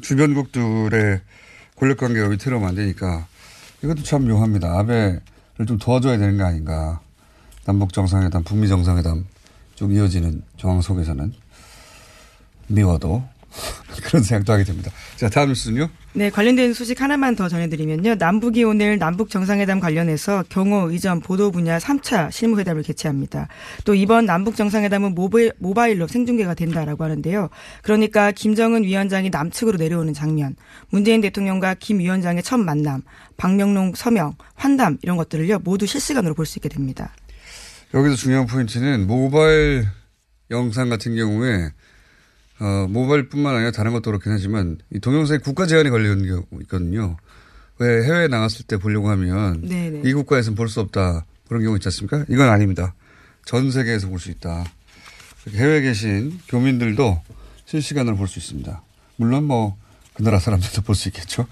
주변국들의 0.01 1.21
권력 1.77 1.97
관계가 1.97 2.27
위태로우면 2.27 2.69
안 2.69 2.75
되니까 2.75 3.27
이것도 3.83 4.03
참 4.03 4.27
묘합니다. 4.27 4.77
아베를 4.79 5.21
좀 5.67 5.77
도와줘야 5.77 6.17
되는 6.17 6.37
거 6.37 6.45
아닌가. 6.45 6.99
남북 7.65 7.93
정상회담, 7.93 8.43
북미 8.43 8.67
정상회담 8.67 9.25
쭉 9.75 9.93
이어지는 9.93 10.41
정황 10.57 10.81
속에서는 10.81 11.33
미워도 12.67 13.23
그런 14.03 14.21
생각도 14.23 14.53
하게 14.53 14.63
됩니다. 14.63 14.91
자, 15.15 15.29
다음 15.29 15.49
뉴스는요. 15.49 15.89
네, 16.13 16.29
관련된 16.29 16.73
소식 16.73 17.01
하나만 17.01 17.35
더 17.35 17.47
전해드리면요. 17.49 18.15
남북이 18.15 18.63
오늘 18.63 18.97
남북 18.99 19.29
정상회담 19.29 19.79
관련해서 19.79 20.43
경호, 20.49 20.91
의전, 20.91 21.19
보도 21.19 21.51
분야 21.51 21.79
3차 21.79 22.31
실무회담을 22.31 22.83
개최합니다. 22.83 23.47
또 23.85 23.95
이번 23.95 24.25
남북 24.25 24.55
정상회담은 24.55 25.15
모바일, 25.15 25.53
모바일로 25.59 26.07
생중계가 26.07 26.53
된다라고 26.53 27.03
하는데요. 27.03 27.49
그러니까 27.81 28.31
김정은 28.31 28.83
위원장이 28.83 29.29
남측으로 29.29 29.77
내려오는 29.77 30.13
장면, 30.13 30.55
문재인 30.89 31.21
대통령과 31.21 31.75
김 31.75 31.99
위원장의 31.99 32.43
첫 32.43 32.57
만남, 32.57 33.01
박명록 33.37 33.97
서명, 33.97 34.35
환담 34.55 34.97
이런 35.01 35.17
것들을요 35.17 35.59
모두 35.59 35.85
실시간으로 35.85 36.33
볼 36.35 36.45
수 36.45 36.59
있게 36.59 36.69
됩니다. 36.69 37.13
여기서 37.93 38.15
중요한 38.15 38.47
포인트는 38.47 39.07
모바일 39.07 39.87
영상 40.51 40.89
같은 40.89 41.15
경우에 41.15 41.71
어, 42.59 42.87
모바일뿐만 42.89 43.55
아니라 43.55 43.71
다른 43.71 43.91
것도 43.93 44.03
그렇긴 44.11 44.31
하지만 44.31 44.77
이 44.93 44.99
동영상에 44.99 45.39
국가 45.39 45.65
제한이 45.67 45.89
걸리는 45.89 46.25
경우 46.27 46.43
있거든요. 46.61 47.17
왜 47.79 48.03
해외에 48.03 48.27
나갔을 48.27 48.65
때 48.65 48.77
보려고 48.77 49.09
하면 49.09 49.61
네네. 49.61 50.01
이 50.09 50.13
국가에서는 50.13 50.55
볼 50.55 50.67
수 50.69 50.79
없다 50.79 51.25
그런 51.47 51.63
경우 51.63 51.75
있지 51.77 51.87
않습니까? 51.87 52.25
이건 52.29 52.49
아닙니다. 52.49 52.93
전 53.45 53.69
세계에서 53.71 54.07
볼 54.09 54.19
수 54.19 54.31
있다. 54.31 54.65
해외에 55.53 55.81
계신 55.81 56.39
교민들도 56.49 57.21
실시간으로 57.65 58.17
볼 58.17 58.27
수 58.27 58.39
있습니다. 58.39 58.81
물론 59.17 59.43
뭐 59.45 59.77
그 60.15 60.23
나라 60.23 60.39
사람들도 60.39 60.81
볼 60.81 60.95
수 60.95 61.09
있겠죠. 61.09 61.45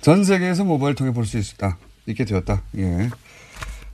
전 0.00 0.24
세계에서 0.24 0.64
모바일 0.64 0.94
통해 0.94 1.12
볼 1.12 1.26
수 1.26 1.36
있다. 1.36 1.76
있게 2.06 2.24
되었다. 2.24 2.62
예. 2.78 3.10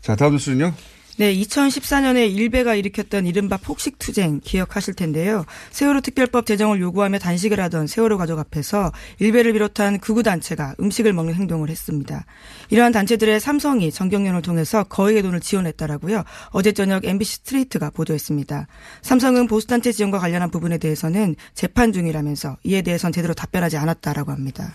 자 0.00 0.14
다음 0.14 0.34
뉴스는요. 0.34 0.72
네, 1.18 1.34
2014년에 1.34 2.32
일베가 2.32 2.76
일으켰던 2.76 3.26
이른바 3.26 3.56
폭식 3.56 3.98
투쟁 3.98 4.38
기억하실 4.38 4.94
텐데요. 4.94 5.44
세월호 5.72 6.00
특별법 6.00 6.46
제정을 6.46 6.80
요구하며 6.80 7.18
단식을 7.18 7.58
하던 7.58 7.88
세월호 7.88 8.18
가족 8.18 8.38
앞에서 8.38 8.92
일베를 9.18 9.52
비롯한 9.52 9.98
극우 9.98 10.22
단체가 10.22 10.76
음식을 10.78 11.12
먹는 11.12 11.34
행동을 11.34 11.70
했습니다. 11.70 12.24
이러한 12.70 12.92
단체들의 12.92 13.40
삼성이 13.40 13.90
정경련을 13.90 14.42
통해서 14.42 14.84
거액의 14.84 15.22
돈을 15.22 15.40
지원했다라고요. 15.40 16.22
어제 16.50 16.70
저녁 16.70 17.04
MBC 17.04 17.38
스트레이트가 17.38 17.90
보도했습니다. 17.90 18.68
삼성은 19.02 19.48
보수 19.48 19.66
단체 19.66 19.90
지원과 19.90 20.20
관련한 20.20 20.52
부분에 20.52 20.78
대해서는 20.78 21.34
재판 21.52 21.92
중이라면서 21.92 22.58
이에 22.62 22.82
대해선 22.82 23.10
제대로 23.10 23.34
답변하지 23.34 23.76
않았다라고 23.76 24.30
합니다. 24.30 24.72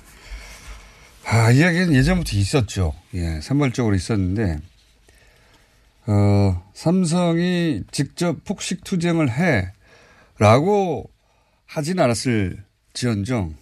아, 1.25 1.51
이야기는 1.51 1.93
예전부터 1.93 2.35
있었죠. 2.35 2.93
예, 3.13 3.39
산발적으로 3.41 3.95
있었는데, 3.95 4.59
어, 6.05 6.63
삼성이 6.73 7.83
직접 7.91 8.43
폭식 8.43 8.83
투쟁을 8.83 9.31
해. 9.31 9.71
라고 10.39 11.09
하진 11.65 11.99
않았을 11.99 12.63
지언정, 12.93 13.55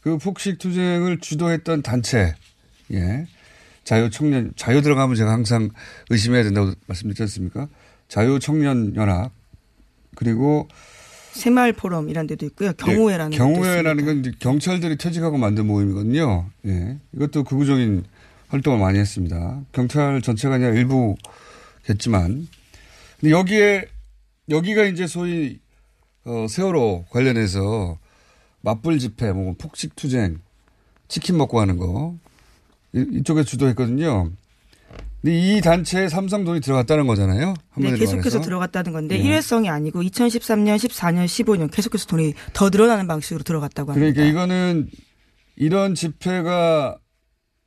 그 0.00 0.18
폭식 0.18 0.58
투쟁을 0.58 1.18
주도했던 1.18 1.82
단체, 1.82 2.34
예. 2.92 3.26
자유 3.84 4.10
청년, 4.10 4.52
자유 4.56 4.82
들어가면 4.82 5.14
제가 5.16 5.30
항상 5.30 5.68
의심해야 6.10 6.42
된다고 6.44 6.72
말씀드렸지 6.86 7.22
않습니까? 7.22 7.68
자유 8.08 8.38
청년 8.40 8.94
연합, 8.96 9.30
그리고 10.14 10.68
새마을 11.32 11.72
포럼 11.74 12.08
이런 12.08 12.26
데도 12.26 12.46
있고요. 12.46 12.72
경우회라는 12.72 13.34
예, 13.34 13.36
경우회라는 13.36 14.04
건 14.04 14.34
경찰들이 14.38 14.96
퇴직하고 14.96 15.38
만든 15.38 15.66
모임이거든요. 15.66 16.46
예. 16.66 16.98
이것도 17.12 17.44
극우적인 17.44 18.04
활동을 18.48 18.78
많이 18.78 18.98
했습니다. 18.98 19.60
경찰 19.72 20.22
전체가 20.22 20.54
아니라 20.54 20.70
일부 20.70 21.16
겠지만. 21.86 22.48
근데 23.20 23.32
여기에, 23.32 23.86
여기가 24.50 24.84
이제 24.84 25.06
소위, 25.06 25.58
어, 26.24 26.46
세월호 26.48 27.06
관련해서 27.10 27.98
맞불 28.60 28.98
집회, 28.98 29.32
뭐 29.32 29.54
폭식 29.58 29.94
투쟁, 29.96 30.40
치킨 31.08 31.36
먹고 31.36 31.60
하는 31.60 31.76
거. 31.76 32.16
이, 32.94 33.04
이쪽에 33.14 33.44
주도했거든요. 33.44 34.30
근데 35.22 35.56
이 35.56 35.60
단체에 35.60 36.08
삼성 36.08 36.44
돈이 36.44 36.60
들어갔다는 36.60 37.06
거잖아요. 37.06 37.54
네, 37.76 37.90
계속해서 37.90 38.16
말해서. 38.16 38.40
들어갔다는 38.40 38.92
건데 38.92 39.16
네. 39.16 39.24
일회성이 39.24 39.68
아니고 39.68 40.02
2013년, 40.02 40.76
14년, 40.76 41.24
15년 41.24 41.70
계속해서 41.70 42.06
돈이 42.06 42.34
더 42.52 42.70
늘어나는 42.70 43.06
방식으로 43.08 43.42
들어갔다고 43.42 43.92
합니다. 43.92 44.12
그러니까 44.12 44.30
이거는 44.30 44.88
이런 45.56 45.94
집회가 45.94 46.98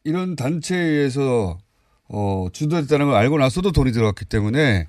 이런 0.03 0.35
단체에 0.35 0.79
의해서 0.79 1.57
어, 2.09 2.47
주도했다는 2.51 3.05
걸 3.07 3.15
알고 3.15 3.37
나서도 3.37 3.71
돈이 3.71 3.91
들어갔기 3.91 4.25
때문에 4.25 4.87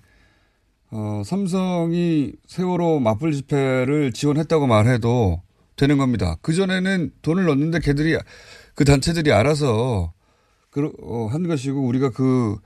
어, 0.91 1.23
삼성이 1.25 2.33
세월호 2.49 3.00
맞불 3.00 3.33
집회를 3.33 4.12
지원했다고 4.12 4.67
말해도 4.67 5.41
되는 5.77 5.99
겁니다. 5.99 6.37
그전에는 6.43 7.12
돈을 7.23 7.45
넣는데 7.47 7.79
걔들이 7.81 8.19
그 8.75 8.85
단체들이 8.85 9.33
알아서 9.33 10.12
그, 10.71 10.93
어, 11.03 11.27
한 11.31 11.47
것이고 11.47 11.81
우리가 11.87 12.11
그 12.11 12.57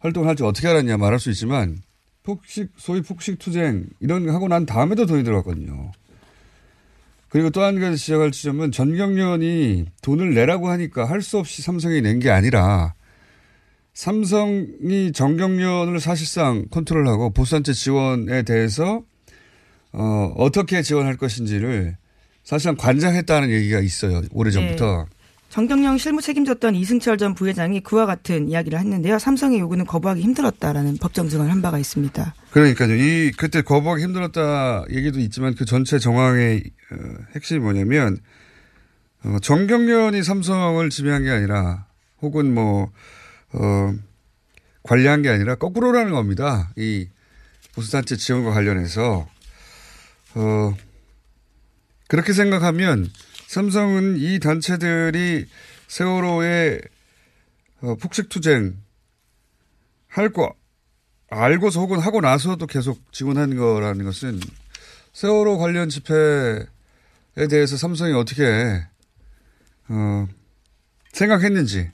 활동을 0.00 0.28
할 0.28 0.34
줄 0.36 0.46
어떻게 0.46 0.66
알았냐 0.68 0.96
말할 0.96 1.18
수 1.20 1.30
있지만 1.30 1.78
폭식, 2.22 2.70
소위 2.76 3.02
폭식 3.02 3.38
투쟁 3.38 3.86
이런 4.00 4.26
거 4.26 4.32
하고 4.32 4.48
난 4.48 4.66
다음에도 4.66 5.06
돈이 5.06 5.24
들어갔거든요. 5.24 5.92
그리고 7.28 7.50
또 7.50 7.62
한 7.62 7.78
가지 7.80 7.96
지적할 7.96 8.30
지점은 8.32 8.72
전경련이 8.72 9.84
돈을 10.02 10.34
내라고 10.34 10.68
하니까 10.68 11.04
할 11.04 11.22
수 11.22 11.38
없이 11.38 11.62
삼성이 11.62 12.00
낸 12.02 12.18
게 12.18 12.30
아니라 12.30 12.94
삼성이 14.00 15.12
전경련을 15.12 16.00
사실상 16.00 16.64
컨트롤하고 16.70 17.34
보수단체 17.34 17.74
지원에 17.74 18.44
대해서 18.44 19.02
어, 19.92 20.32
어떻게 20.38 20.80
지원할 20.80 21.18
것인지를 21.18 21.98
사실상 22.42 22.76
관장했다는 22.76 23.50
얘기가 23.50 23.80
있어요. 23.80 24.22
오래전부터. 24.32 25.04
정경영 25.50 25.98
실무 25.98 26.22
책임졌던 26.22 26.76
이승철 26.76 27.18
전 27.18 27.34
부회장이 27.34 27.80
그와 27.80 28.06
같은 28.06 28.48
이야기를 28.48 28.78
했는데요. 28.78 29.18
삼성의 29.18 29.60
요구는 29.60 29.84
거부하기 29.84 30.22
힘들었다라는 30.22 30.96
법정 30.96 31.28
증언을 31.28 31.52
한 31.52 31.60
바가 31.60 31.78
있습니다. 31.78 32.34
그러니까요. 32.52 32.94
이 32.94 33.32
그때 33.32 33.60
거부하기 33.60 34.02
힘들었다 34.02 34.86
얘기도 34.90 35.20
있지만 35.20 35.54
그 35.54 35.66
전체 35.66 35.98
정황의 35.98 36.62
어, 36.92 36.96
핵심이 37.34 37.60
뭐냐면 37.60 38.16
어, 39.24 39.36
정경련이 39.42 40.22
삼성을 40.22 40.88
지배한 40.88 41.24
게 41.24 41.28
아니라 41.28 41.84
혹은 42.22 42.54
뭐 42.54 42.90
어, 43.52 43.94
관리한 44.82 45.22
게 45.22 45.28
아니라 45.28 45.56
거꾸로라는 45.56 46.12
겁니다. 46.12 46.70
이 46.76 47.08
보수단체 47.74 48.16
지원과 48.16 48.52
관련해서 48.52 49.28
어, 50.34 50.74
그렇게 52.08 52.32
생각하면 52.32 53.10
삼성은 53.46 54.16
이 54.18 54.38
단체들이 54.38 55.46
세월호의 55.88 56.80
어, 57.82 57.94
폭식투쟁 57.96 58.76
할 60.08 60.32
거 60.32 60.54
알고서 61.30 61.80
혹은 61.80 62.00
하고 62.00 62.20
나서도 62.20 62.66
계속 62.66 63.12
지원한 63.12 63.56
거라는 63.56 64.04
것은 64.04 64.40
세월호 65.12 65.58
관련 65.58 65.88
집회에 65.88 66.66
대해서 67.48 67.76
삼성이 67.76 68.12
어떻게 68.14 68.84
어, 69.88 70.28
생각했는지 71.12 71.90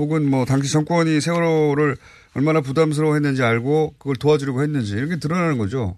혹은 0.00 0.28
뭐 0.28 0.46
당시 0.46 0.72
정권이 0.72 1.20
세월호를 1.20 1.96
얼마나 2.34 2.60
부담스러워했는지 2.62 3.42
알고 3.42 3.96
그걸 3.98 4.16
도와주려고 4.16 4.62
했는지 4.62 4.94
이렇게 4.94 5.18
드러나는 5.18 5.58
거죠. 5.58 5.96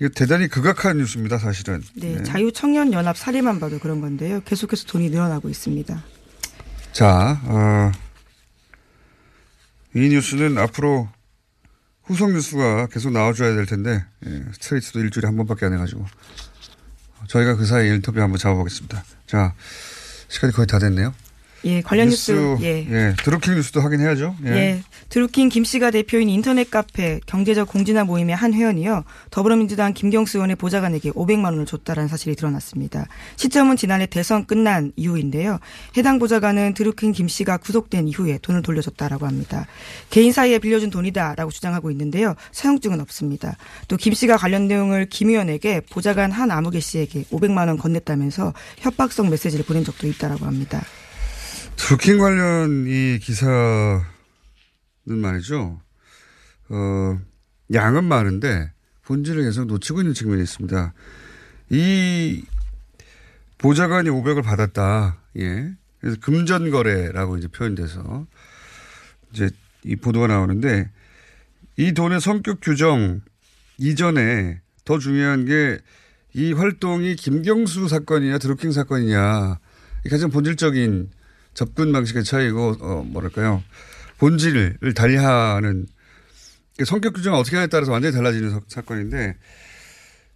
이게 0.00 0.08
대단히 0.08 0.48
극악한 0.48 0.98
뉴스입니다, 0.98 1.38
사실은. 1.38 1.80
네, 1.94 2.16
네. 2.16 2.22
자유청년연합 2.24 3.16
사례만 3.16 3.60
봐도 3.60 3.78
그런 3.78 4.00
건데요. 4.00 4.40
계속해서 4.44 4.86
돈이 4.86 5.10
늘어나고 5.10 5.48
있습니다. 5.48 6.02
자, 6.92 7.40
어, 7.44 7.92
이 9.94 10.08
뉴스는 10.08 10.58
앞으로 10.58 11.08
후속 12.02 12.32
뉴스가 12.32 12.88
계속 12.88 13.12
나와줘야 13.12 13.54
될 13.54 13.66
텐데, 13.66 14.04
예, 14.26 14.44
스트레이트도 14.52 14.98
일주일에 14.98 15.28
한 15.28 15.36
번밖에 15.36 15.66
안 15.66 15.74
해가지고. 15.74 16.04
저희가 17.28 17.54
그 17.54 17.64
사이에 17.64 17.94
인터뷰 17.94 18.20
한번 18.20 18.38
잡아보겠습니다. 18.38 19.04
자, 19.26 19.54
시간이 20.28 20.52
거의 20.52 20.66
다 20.66 20.78
됐네요. 20.78 21.14
예, 21.64 21.80
관련 21.80 22.08
뉴스, 22.08 22.56
예. 22.60 22.86
예, 22.88 23.14
드루킹 23.24 23.54
뉴스도 23.54 23.80
확인해야죠. 23.80 24.36
예. 24.44 24.50
예. 24.50 24.82
드루킹 25.08 25.48
김 25.48 25.64
씨가 25.64 25.90
대표인 25.90 26.28
인터넷 26.28 26.70
카페 26.70 27.20
경제적 27.26 27.68
공진화 27.68 28.04
모임의 28.04 28.36
한 28.36 28.52
회원이요. 28.52 29.04
더불어민주당 29.30 29.92
김경수 29.94 30.38
의원의 30.38 30.56
보좌관에게 30.56 31.10
500만 31.10 31.46
원을 31.46 31.66
줬다라는 31.66 32.08
사실이 32.08 32.36
드러났습니다. 32.36 33.06
시점은 33.36 33.76
지난해 33.76 34.06
대선 34.06 34.46
끝난 34.46 34.92
이후인데요. 34.96 35.58
해당 35.96 36.18
보좌관은 36.18 36.74
드루킹 36.74 37.12
김 37.12 37.28
씨가 37.28 37.56
구속된 37.58 38.08
이후에 38.08 38.38
돈을 38.42 38.62
돌려줬다라고 38.62 39.26
합니다. 39.26 39.66
개인 40.10 40.32
사이에 40.32 40.58
빌려준 40.58 40.90
돈이다라고 40.90 41.50
주장하고 41.50 41.90
있는데요. 41.90 42.34
사용증은 42.52 43.00
없습니다. 43.00 43.56
또 43.88 43.96
김 44.04 44.12
씨가 44.12 44.36
관련 44.36 44.68
내용을 44.68 45.06
김 45.08 45.30
의원에게 45.30 45.80
보좌관 45.90 46.30
한 46.30 46.50
아무개 46.50 46.78
씨에게 46.78 47.24
500만 47.32 47.68
원 47.68 47.78
건넸다면서 47.78 48.52
협박성 48.78 49.30
메시지를 49.30 49.64
보낸 49.64 49.82
적도 49.82 50.06
있다라고 50.06 50.44
합니다. 50.44 50.82
드루킹 51.76 52.18
관련 52.18 52.86
이 52.86 53.18
기사는 53.18 54.02
말이죠. 55.04 55.80
어, 56.70 57.20
양은 57.72 58.04
많은데 58.04 58.72
본질을 59.02 59.44
계속 59.44 59.66
놓치고 59.66 60.00
있는 60.00 60.14
측면이 60.14 60.42
있습니다. 60.42 60.94
이 61.70 62.44
보좌관이 63.58 64.10
500을 64.10 64.42
받았다. 64.42 65.18
예. 65.38 65.72
그래서 66.00 66.18
금전거래라고 66.20 67.38
이제 67.38 67.48
표현돼서 67.48 68.26
이제 69.32 69.50
이 69.84 69.96
보도가 69.96 70.26
나오는데 70.26 70.90
이 71.76 71.92
돈의 71.92 72.20
성격 72.20 72.60
규정 72.60 73.20
이전에 73.78 74.60
더 74.84 74.98
중요한 74.98 75.44
게 75.44 75.78
이 76.34 76.52
활동이 76.52 77.14
김경수 77.14 77.88
사건이냐 77.88 78.38
드루킹 78.38 78.72
사건이냐 78.72 79.58
이 80.04 80.08
가장 80.08 80.30
본질적인 80.30 81.10
접근 81.54 81.92
방식의 81.92 82.24
차이고 82.24 82.76
어 82.80 83.02
뭐랄까요 83.06 83.62
본질을 84.18 84.78
달리하는 84.94 85.86
성격 86.84 87.14
규정을 87.14 87.38
어떻게 87.38 87.56
하냐에 87.56 87.68
따라서 87.68 87.92
완전히 87.92 88.14
달라지는 88.14 88.50
사- 88.50 88.60
사건인데 88.68 89.36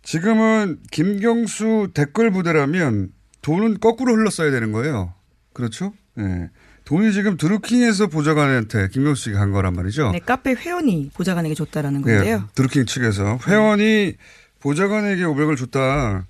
지금은 0.02 0.78
김경수 0.90 1.90
댓글 1.94 2.30
부대라면 2.30 3.10
돈은 3.42 3.80
거꾸로 3.80 4.14
흘렀어야 4.14 4.50
되는 4.50 4.72
거예요. 4.72 5.12
그렇죠? 5.52 5.92
예. 6.18 6.50
돈이 6.84 7.12
지금 7.12 7.36
드루킹에서 7.36 8.06
보좌관한테 8.06 8.88
김경수 8.88 9.24
씨가 9.24 9.38
간 9.40 9.50
거란 9.52 9.74
말이죠. 9.74 10.10
네, 10.12 10.20
카페 10.20 10.54
회원이 10.54 11.10
보좌관에게 11.12 11.54
줬다라는 11.54 12.02
예, 12.06 12.14
건데요. 12.14 12.48
드루킹 12.54 12.86
측에서 12.86 13.38
회원이 13.46 14.14
보좌관에게 14.60 15.22
500을 15.24 15.56
줬다. 15.58 16.26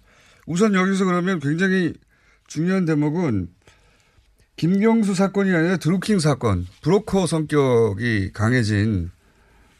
우선 0.46 0.74
여기서 0.74 1.04
그러면 1.04 1.38
굉장히 1.38 1.94
중요한 2.48 2.84
대목은 2.86 3.48
김경수 4.58 5.14
사건이 5.14 5.54
아니라 5.54 5.76
드루킹 5.76 6.18
사건, 6.18 6.66
브로커 6.82 7.26
성격이 7.26 8.32
강해진 8.32 9.10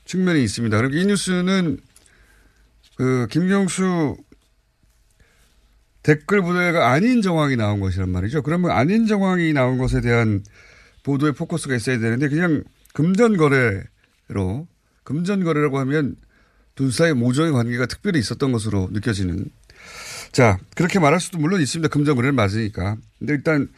측면이 0.05 0.43
있습니다. 0.45 0.77
그리고 0.79 0.95
이 0.95 1.05
뉴스는 1.05 1.79
그 2.97 3.27
김경수 3.29 4.17
댓글 6.05 6.43
부대가 6.43 6.93
아닌 6.93 7.23
정황이 7.23 7.57
나온 7.57 7.81
것이란 7.81 8.09
말이죠. 8.09 8.43
그러면 8.43 8.71
아닌 8.71 9.07
정황이 9.07 9.53
나온 9.53 9.79
것에 9.79 10.01
대한 10.01 10.45
보도의 11.03 11.33
포커스가 11.33 11.75
있어야 11.75 11.99
되는데 11.99 12.29
그냥 12.29 12.63
금전거래로 12.95 14.69
금전거래라고 15.03 15.81
하면 15.81 16.15
둘 16.77 16.93
사이 16.93 17.13
모종의 17.15 17.51
관계가 17.51 17.87
특별히 17.87 18.21
있었던 18.21 18.53
것으로 18.53 18.91
느껴지는 18.93 19.47
자 20.31 20.57
그렇게 20.77 21.01
말할 21.01 21.19
수도 21.19 21.39
물론 21.39 21.61
있습니다. 21.61 21.89
금전거래를 21.89 22.33
맞으니까. 22.33 22.97
근데 23.19 23.33
일단 23.35 23.69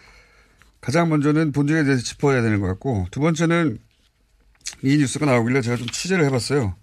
가장 0.81 1.09
먼저는 1.09 1.53
본질에 1.53 1.85
대해서 1.85 2.03
짚어야 2.03 2.43
되는 2.43 2.61
것 2.61 2.67
같고 2.69 3.07
두 3.11 3.21
번째는 3.21 3.79
이 4.83 4.97
뉴스가 4.97 5.27
나오길래 5.27 5.61
제가 5.61 5.77
좀 5.77 5.87
취재를 5.89 6.25
해봤어요. 6.27 6.75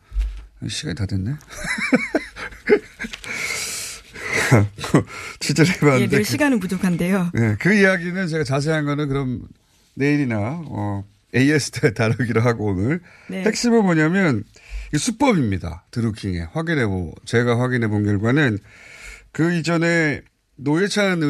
시간이 0.67 0.95
다 0.95 1.05
됐네. 1.05 1.35
취재를 5.39 5.71
해봤는데. 5.75 6.03
예, 6.03 6.07
늘 6.07 6.19
그- 6.19 6.23
시간은 6.23 6.59
부족한데요. 6.59 7.31
네, 7.33 7.55
그 7.59 7.73
이야기는 7.73 8.27
제가 8.27 8.43
자세한 8.43 8.85
거는 8.85 9.07
그럼 9.07 9.41
내일이나 9.95 10.61
어, 10.67 11.03
AS 11.35 11.71
때 11.71 11.93
다루기로 11.93 12.41
하고 12.41 12.67
오늘 12.67 13.01
네. 13.29 13.43
핵심은 13.43 13.83
뭐냐면 13.83 14.43
이 14.93 14.97
수법입니다. 14.97 15.85
드루킹에 15.91 16.47
확인해 16.53 16.85
보 16.85 17.13
제가 17.25 17.59
확인해 17.59 17.87
본 17.87 18.03
결과는 18.03 18.57
그 19.31 19.53
이전에 19.53 20.21
노회찬 20.55 21.21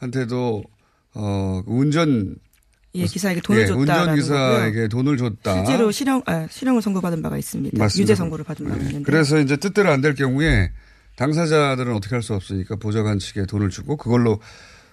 의원한테도 0.00 0.64
어 1.14 1.62
운전 1.66 2.36
예, 2.94 3.04
기사에게 3.06 3.40
돈을 3.40 3.62
예, 3.62 3.66
줬다라는 3.66 4.12
운전기사에게. 4.14 4.88
돈을 4.88 5.16
줬다. 5.16 5.64
실제로 5.64 5.90
실형 5.90 6.22
아, 6.26 6.46
실형을 6.50 6.82
선고받은 6.82 7.22
바가 7.22 7.38
있습니다. 7.38 7.78
맞습니다. 7.78 8.02
유죄 8.02 8.14
선고를 8.14 8.44
받은 8.44 8.66
바가 8.66 8.78
네. 8.78 8.84
있는데. 8.88 9.04
그래서 9.04 9.38
이제 9.40 9.56
뜻대로 9.56 9.90
안 9.90 10.00
될 10.02 10.14
경우에 10.14 10.72
당사자들은 11.16 11.94
어떻게 11.94 12.14
할 12.14 12.22
수 12.22 12.34
없으니까 12.34 12.76
보좌관 12.76 13.18
측에 13.18 13.46
돈을 13.46 13.70
주고 13.70 13.96
그걸로 13.96 14.40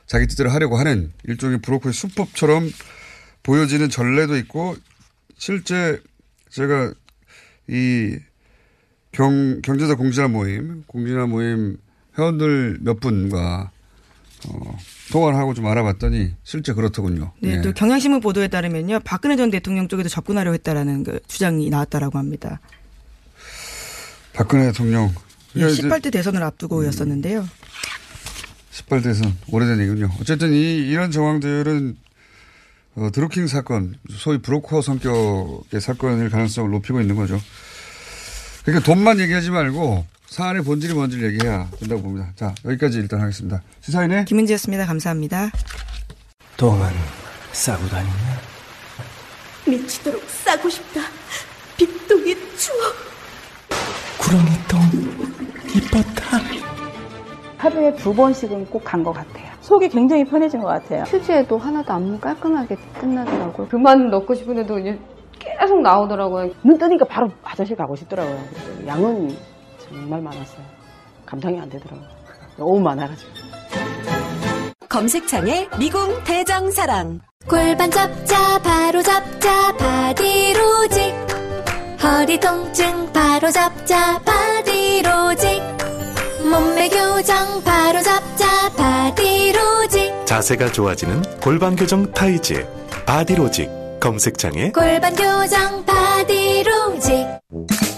자기 0.05 0.27
뜻대로 0.27 0.49
하려고 0.49 0.77
하는 0.77 1.11
일종의 1.25 1.59
브로커의 1.61 1.93
수법처럼 1.93 2.69
보여지는 3.43 3.89
전례도 3.89 4.37
있고 4.37 4.75
실제 5.37 5.99
제가 6.49 6.93
이 7.67 8.17
경, 9.11 9.61
경제자 9.61 9.95
공진화 9.95 10.27
모임, 10.27 10.83
공진화 10.87 11.25
모임 11.27 11.77
회원들 12.17 12.79
몇 12.81 12.99
분과 12.99 13.71
어, 14.47 14.77
통화를 15.11 15.37
하고 15.37 15.53
좀 15.53 15.67
알아봤더니 15.67 16.33
실제 16.43 16.73
그렇더군요. 16.73 17.33
네, 17.39 17.57
예. 17.57 17.61
또 17.61 17.73
경향신문 17.73 18.21
보도에 18.21 18.47
따르면요, 18.47 19.01
박근혜 19.03 19.35
전 19.35 19.49
대통령 19.49 19.87
쪽에도 19.87 20.09
접근하려 20.09 20.51
했다라는 20.51 21.03
그 21.03 21.19
주장이 21.27 21.69
나왔다라고 21.69 22.17
합니다. 22.17 22.59
박근혜 24.33 24.67
대통령. 24.67 25.13
예, 25.55 25.61
그러니까 25.61 25.97
이제 25.97 26.09
18대 26.09 26.11
대선을 26.13 26.43
앞두고였었는데요. 26.43 27.47
18대선 28.71 29.33
오래된 29.51 29.79
얘기군요. 29.81 30.09
어쨌든 30.21 30.53
이, 30.53 30.77
이런 30.87 31.11
정황들은 31.11 31.97
어, 32.95 33.09
드루킹 33.11 33.47
사건, 33.47 33.95
소위 34.11 34.39
브로커 34.39 34.81
성격의 34.81 35.81
사건일 35.81 36.29
가능성을 36.29 36.69
높이고 36.71 37.01
있는 37.01 37.15
거죠. 37.15 37.39
그러니까 38.63 38.85
돈만 38.85 39.19
얘기하지 39.19 39.51
말고 39.51 40.05
사안의 40.29 40.63
본질이 40.63 40.93
뭔지를 40.93 41.33
얘기해야 41.33 41.67
된다고 41.79 42.01
봅니다. 42.03 42.27
자, 42.35 42.53
여기까지 42.65 42.99
일단 42.99 43.19
하겠습니다. 43.21 43.61
시사인의 43.81 44.25
김은지였습니다. 44.25 44.85
감사합니다. 44.85 45.49
똥은 46.57 46.87
싸고 47.51 47.87
다니냐? 47.87 48.13
미치도록 49.67 50.21
싸고 50.29 50.69
싶다. 50.69 51.01
빅동의 51.77 52.35
추억. 52.57 52.95
구렁이 54.19 54.45
똥 54.67 54.79
이뻤다. 55.75 56.39
하루에 57.57 57.93
두 57.95 58.13
번씩은 58.13 58.67
꼭 58.67 58.83
간 58.83 59.03
것 59.03 59.11
같아요. 59.13 59.49
속이 59.61 59.89
굉장히 59.89 60.23
편해진 60.23 60.61
것 60.61 60.67
같아요. 60.67 61.03
휴지에도 61.03 61.57
하나도 61.57 61.91
안 61.91 62.19
깔끔하게 62.19 62.75
끝나더라고요. 62.99 63.67
그만 63.67 64.09
넣고 64.09 64.33
싶은데도 64.35 64.79
이제 64.79 64.99
계속 65.39 65.81
나오더라고요. 65.81 66.51
눈 66.63 66.77
뜨니까 66.77 67.05
바로 67.05 67.29
화장실 67.41 67.75
가고 67.75 67.95
싶더라고요. 67.95 68.39
양은 68.87 69.35
정말 69.89 70.21
많았어요. 70.21 70.61
감당이 71.25 71.59
안 71.59 71.69
되더라고요. 71.69 72.07
너무 72.57 72.79
많아가지고. 72.79 73.31
검색창에 74.87 75.69
미궁 75.77 76.23
대장사랑. 76.23 77.19
골반 77.47 77.89
잡자 77.91 78.59
바로 78.59 79.01
잡자 79.01 79.75
바디로직. 79.77 81.13
허리 82.03 82.39
통증 82.39 83.11
바로 83.13 83.51
잡자 83.51 84.19
바디로직. 84.19 85.61
몸매 86.43 86.89
교정 86.89 87.63
바로 87.63 88.01
잡자 88.01 88.69
바디로직. 88.75 90.25
자세가 90.25 90.71
좋아지는 90.71 91.21
골반 91.39 91.75
교정 91.75 92.11
타이즈 92.11 92.67
바디로직. 93.05 93.69
검색창에. 93.99 94.71
골반 94.71 95.13
교정 95.15 95.85
바디로직 95.85 97.27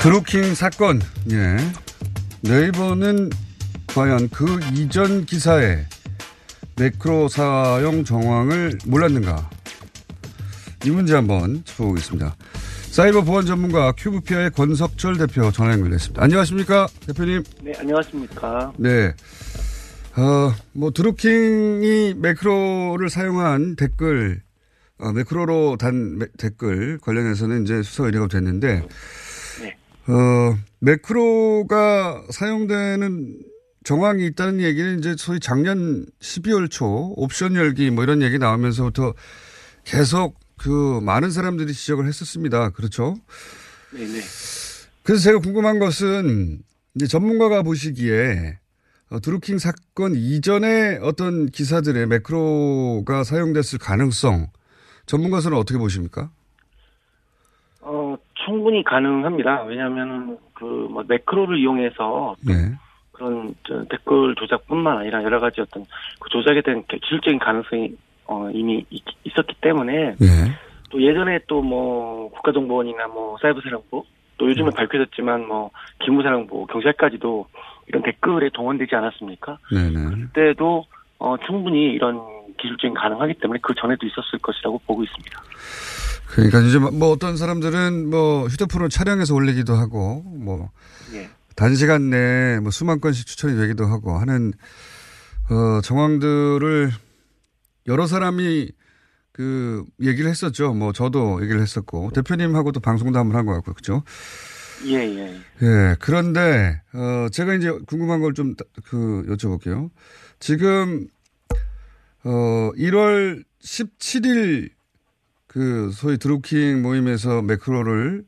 드루킹 0.00 0.54
사건. 0.54 1.00
예. 1.32 1.56
네이버는 2.42 3.30
과연 3.88 4.28
그 4.30 4.60
이전 4.74 5.24
기사에 5.24 5.84
매크로 6.76 7.28
사용 7.28 8.04
정황을 8.04 8.78
몰랐는가? 8.86 9.50
이 10.84 10.90
문제 10.90 11.14
한번 11.14 11.62
짚어보겠습니다. 11.64 12.36
사이버 12.90 13.22
보안 13.22 13.44
전문가 13.44 13.92
큐브피아의 13.92 14.50
권석철 14.50 15.18
대표 15.18 15.50
전화 15.50 15.72
연결됐습니다. 15.72 16.22
안녕하십니까, 16.22 16.86
대표님? 17.06 17.42
네, 17.62 17.72
안녕하십니까. 17.78 18.72
네. 18.78 19.12
어, 20.16 20.52
뭐, 20.72 20.90
드루킹이 20.92 22.14
매크로를 22.14 23.08
사용한 23.10 23.76
댓글, 23.76 24.40
어, 24.98 25.12
매크로로 25.12 25.76
단 25.78 26.18
매- 26.18 26.26
댓글 26.38 26.98
관련해서는 26.98 27.62
이제 27.64 27.82
수사 27.82 28.04
의뢰가 28.04 28.26
됐는데, 28.28 28.84
어, 30.08 30.58
매크로가 30.80 32.24
사용되는 32.30 33.38
정황이 33.84 34.26
있다는 34.26 34.60
얘기는 34.60 34.98
이제 34.98 35.14
소위 35.18 35.38
작년 35.38 36.06
12월 36.20 36.70
초 36.70 37.14
옵션 37.16 37.54
열기 37.54 37.90
뭐 37.90 38.04
이런 38.04 38.22
얘기 38.22 38.38
나오면서부터 38.38 39.14
계속 39.84 40.38
그 40.56 41.00
많은 41.02 41.30
사람들이 41.30 41.72
지적을 41.72 42.06
했었습니다. 42.06 42.70
그렇죠? 42.70 43.16
네네. 43.92 44.20
그래서 45.02 45.22
제가 45.22 45.38
궁금한 45.38 45.78
것은 45.78 46.62
이제 46.94 47.06
전문가가 47.06 47.62
보시기에 47.62 48.58
어, 49.10 49.20
드루킹 49.20 49.58
사건 49.58 50.14
이전에 50.14 50.98
어떤 51.02 51.46
기사들의 51.46 52.06
매크로가 52.06 53.24
사용됐을 53.24 53.78
가능성 53.78 54.48
전문가서는 55.06 55.56
어떻게 55.56 55.78
보십니까? 55.78 56.30
충분히 58.48 58.82
가능합니다. 58.82 59.62
왜냐하면 59.64 60.38
그뭐 60.54 61.04
매크로를 61.06 61.58
이용해서 61.58 62.34
네. 62.46 62.54
그런 63.12 63.54
저 63.66 63.84
댓글 63.84 64.34
조작뿐만 64.36 64.98
아니라 64.98 65.22
여러 65.22 65.38
가지 65.40 65.60
어떤 65.60 65.84
그 66.20 66.30
조작에 66.30 66.62
대한 66.62 66.82
기술적인 66.86 67.38
가능성이 67.38 67.92
어, 68.26 68.48
이미 68.52 68.84
있, 68.90 69.02
있었기 69.24 69.56
때문에 69.60 70.16
예. 70.20 70.26
또 70.90 71.02
예전에 71.02 71.40
또 71.46 71.60
뭐 71.60 72.30
국가정보원이나 72.30 73.08
뭐 73.08 73.36
사이버사령부 73.40 74.04
또 74.38 74.48
요즘에 74.48 74.70
밝혀졌지만 74.70 75.46
뭐 75.48 75.70
기무사령부 76.04 76.66
경찰까지도 76.66 77.46
이런 77.88 78.02
댓글에 78.02 78.50
동원되지 78.54 78.94
않았습니까? 78.94 79.58
네네. 79.72 80.10
그때도 80.10 80.84
어, 81.18 81.36
충분히 81.46 81.92
이런 81.92 82.20
기술적인 82.58 82.94
가능하기 82.94 83.34
때문에 83.34 83.58
그 83.62 83.74
전에도 83.74 84.06
있었을 84.06 84.38
것이라고 84.40 84.80
보고 84.86 85.02
있습니다. 85.02 85.40
그러니까 86.32 86.60
이제 86.60 86.78
뭐 86.78 87.10
어떤 87.10 87.36
사람들은 87.36 88.10
뭐 88.10 88.46
휴대폰을 88.48 88.88
촬영해서 88.90 89.34
올리기도 89.34 89.74
하고 89.74 90.22
뭐 90.24 90.70
예. 91.14 91.30
단시간 91.56 92.10
내에 92.10 92.60
뭐 92.60 92.70
수만 92.70 93.00
건씩 93.00 93.26
추천이 93.26 93.56
되기도 93.56 93.86
하고 93.86 94.18
하는 94.18 94.52
어 95.50 95.80
정황들을 95.82 96.92
여러 97.86 98.06
사람이 98.06 98.70
그 99.32 99.84
얘기를 100.02 100.30
했었죠. 100.30 100.74
뭐 100.74 100.92
저도 100.92 101.40
얘기를 101.42 101.60
했었고 101.62 102.10
대표님하고도 102.12 102.80
방송도 102.80 103.18
한번 103.18 103.36
한 103.36 103.46
것 103.46 103.54
같고 103.54 103.72
그죠? 103.72 104.02
예, 104.86 104.94
예. 104.96 105.40
예. 105.62 105.96
그런데 105.98 106.82
어 106.92 107.28
제가 107.32 107.54
이제 107.54 107.70
궁금한 107.86 108.20
걸 108.20 108.34
좀 108.34 108.54
그 108.84 109.24
여쭤볼게요. 109.28 109.90
지금 110.40 111.08
어 112.24 112.70
1월 112.76 113.42
17일 113.62 114.70
그 115.48 115.90
소위 115.92 116.18
드루킹 116.18 116.82
모임에서 116.82 117.42
매크로를 117.42 118.24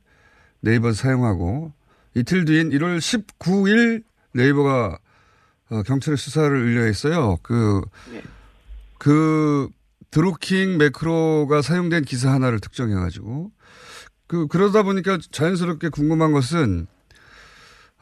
네이버 0.60 0.92
사용하고 0.92 1.72
이틀 2.14 2.44
뒤인 2.44 2.70
1월 2.70 2.98
19일 2.98 4.02
네이버가 4.34 4.98
어, 5.70 5.82
경찰에 5.84 6.16
수사를 6.16 6.54
의뢰했어요. 6.56 7.38
그, 7.42 7.82
그 8.98 9.68
드루킹 10.10 10.78
매크로가 10.78 11.62
사용된 11.62 12.04
기사 12.04 12.32
하나를 12.32 12.58
특정해가지고. 12.58 13.52
그 14.26 14.46
그러다 14.48 14.82
보니까 14.82 15.18
자연스럽게 15.30 15.88
궁금한 15.90 16.32
것은 16.32 16.86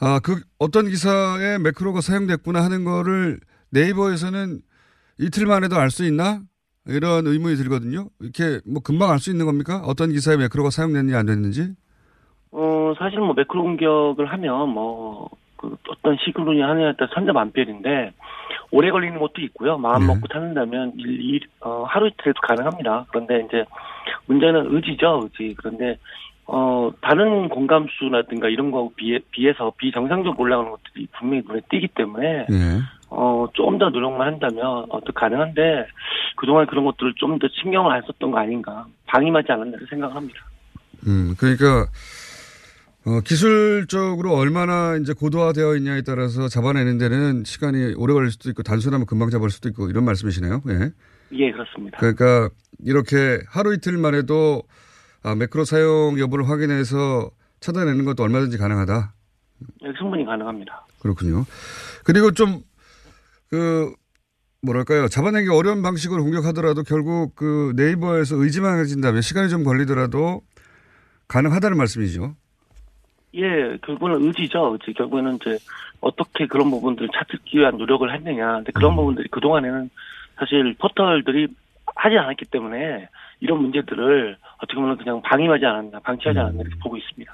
아 0.00 0.20
그 0.20 0.40
어떤 0.58 0.88
기사에 0.88 1.58
매크로가 1.58 2.00
사용됐구나 2.00 2.62
하는 2.62 2.84
거를 2.84 3.40
네이버에서는 3.70 4.62
이틀 5.18 5.46
만에도 5.46 5.76
알 5.76 5.90
수 5.90 6.04
있나 6.04 6.42
이런 6.88 7.26
의문이 7.26 7.56
들거든요. 7.56 8.08
이렇게 8.20 8.60
뭐 8.66 8.82
금방 8.82 9.10
알 9.10 9.18
수 9.18 9.30
있는 9.30 9.46
겁니까? 9.46 9.82
어떤 9.84 10.10
기사에 10.10 10.36
매크로가 10.36 10.70
사용됐는지 10.70 11.14
안 11.14 11.26
됐는지? 11.26 11.74
어, 12.50 12.94
사실 12.98 13.18
뭐 13.18 13.34
매크로 13.34 13.62
공격을 13.62 14.26
하면 14.32 14.70
뭐, 14.70 15.28
그 15.56 15.76
어떤 15.90 16.16
식으로 16.24 16.52
하느냐에 16.62 16.94
따라 16.96 17.10
천자만별인데, 17.14 18.12
오래 18.70 18.90
걸리는 18.90 19.18
것도 19.18 19.40
있고요. 19.42 19.76
마음 19.76 20.06
먹고 20.06 20.28
찾는다면 20.28 20.92
일, 20.96 21.20
일, 21.20 21.40
어, 21.60 21.84
하루 21.84 22.08
이틀에도 22.08 22.40
가능합니다. 22.42 23.06
그런데 23.10 23.44
이제 23.46 23.64
문제는 24.26 24.74
의지죠, 24.74 25.20
의지. 25.24 25.54
그런데, 25.58 25.98
어, 26.46 26.90
다른 27.02 27.48
공감수라든가 27.50 28.48
이런 28.48 28.70
거하고 28.70 28.92
비해, 28.96 29.18
비해서 29.30 29.72
비정상적으로 29.76 30.42
올라가는 30.42 30.70
것들이 30.70 31.06
분명히 31.18 31.42
눈에 31.46 31.60
띄기 31.70 31.88
때문에, 31.88 32.46
예. 32.50 32.78
어, 33.20 33.48
조금 33.52 33.78
더 33.78 33.88
노력만 33.90 34.26
한다면, 34.34 34.86
어, 34.90 35.00
또 35.04 35.12
가능한데, 35.12 35.88
그동안 36.36 36.66
그런 36.68 36.84
것들을 36.84 37.14
좀 37.16 37.38
더 37.40 37.48
신경을 37.62 37.92
안 37.92 38.00
썼던 38.06 38.30
거 38.30 38.38
아닌가, 38.38 38.86
방임하지 39.06 39.50
않았나 39.50 39.76
생각합니다. 39.90 40.38
음, 41.08 41.34
그러니까, 41.36 41.88
어, 43.06 43.20
기술적으로 43.24 44.34
얼마나 44.34 44.96
이제 44.96 45.12
고도화되어 45.14 45.74
있냐에 45.76 46.02
따라서 46.02 46.46
잡아내는 46.46 46.98
데는 46.98 47.42
시간이 47.44 47.94
오래 47.96 48.12
걸릴 48.14 48.30
수도 48.30 48.50
있고, 48.50 48.62
단순하면 48.62 49.06
금방 49.06 49.30
잡을 49.30 49.50
수도 49.50 49.68
있고, 49.68 49.88
이런 49.90 50.04
말씀이시네요. 50.04 50.62
예. 50.68 50.90
예, 51.32 51.50
그렇습니다. 51.50 51.98
그러니까, 51.98 52.50
이렇게 52.84 53.40
하루 53.48 53.74
이틀만 53.74 54.14
해도, 54.14 54.62
아, 55.24 55.34
매크로 55.34 55.64
사용 55.64 56.20
여부를 56.20 56.48
확인해서 56.48 57.30
찾아내는 57.58 58.04
것도 58.04 58.22
얼마든지 58.22 58.58
가능하다. 58.58 59.12
예, 59.84 59.92
충분히 59.98 60.24
가능합니다. 60.24 60.86
그렇군요. 61.00 61.44
그리고 62.04 62.30
좀, 62.30 62.60
그, 63.50 63.92
뭐랄까요. 64.62 65.08
잡아내기 65.08 65.48
어려운 65.50 65.82
방식으로 65.82 66.24
공격하더라도 66.24 66.82
결국 66.82 67.34
그 67.36 67.72
네이버에서 67.76 68.36
의지만 68.36 68.76
가진다면 68.78 69.22
시간이 69.22 69.48
좀 69.48 69.62
걸리더라도 69.62 70.42
가능하다는 71.28 71.76
말씀이죠. 71.76 72.34
예, 73.34 73.78
결국은 73.84 74.24
의지죠. 74.24 74.72
의지. 74.72 74.92
결국에는 74.94 75.36
이제 75.36 75.58
어떻게 76.00 76.46
그런 76.46 76.70
부분들을 76.70 77.10
찾기 77.14 77.58
위한 77.58 77.76
노력을 77.76 78.12
했느냐. 78.12 78.56
근데 78.56 78.72
그런 78.72 78.96
부분들이 78.96 79.28
그동안에는 79.28 79.90
사실 80.36 80.74
포털들이 80.78 81.48
하지 81.94 82.16
않았기 82.16 82.46
때문에 82.46 83.08
이런 83.40 83.62
문제들을 83.62 84.36
어떻게 84.58 84.74
보면 84.74 84.98
그냥 84.98 85.22
방임하지 85.22 85.64
않았나, 85.64 86.00
방치하지 86.00 86.38
않았나 86.38 86.62
이렇게 86.62 86.76
보고 86.82 86.96
있습니다. 86.96 87.32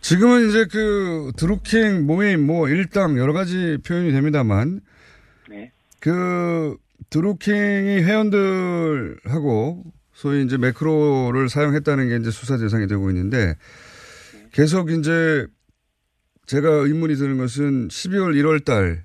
지금은 0.00 0.48
이제 0.48 0.66
그 0.70 1.32
드루킹 1.36 2.06
모임 2.06 2.46
뭐 2.46 2.68
일당 2.68 3.18
여러 3.18 3.32
가지 3.32 3.78
표현이 3.86 4.12
됩니다만 4.12 4.74
네. 4.76 4.80
그 6.00 6.76
드루킹이 7.10 8.02
회원들하고 8.02 9.84
소위 10.12 10.44
이제 10.44 10.56
매크로를 10.56 11.48
사용했다는 11.48 12.08
게 12.08 12.16
이제 12.16 12.30
수사 12.30 12.56
대상이 12.56 12.86
되고 12.86 13.08
있는데 13.10 13.56
계속 14.52 14.90
이제 14.90 15.46
제가 16.46 16.68
의문이 16.68 17.14
드는 17.16 17.38
것은 17.38 17.88
12월 17.88 18.34
1월 18.40 18.64
달 18.64 19.04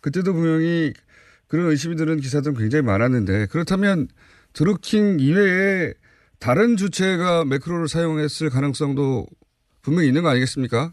그때도 0.00 0.34
분명히 0.34 0.92
그런 1.46 1.70
의심이 1.70 1.96
드는 1.96 2.20
기사들은 2.20 2.56
굉장히 2.56 2.82
많았는데 2.84 3.46
그렇다면 3.46 4.08
드루킹 4.52 5.20
이외에 5.20 5.94
다른 6.38 6.76
주체가 6.76 7.44
매크로를 7.44 7.88
사용했을 7.88 8.50
가능성도 8.50 9.26
분명히 9.82 10.08
있는 10.08 10.22
거 10.22 10.28
아니겠습니까? 10.28 10.92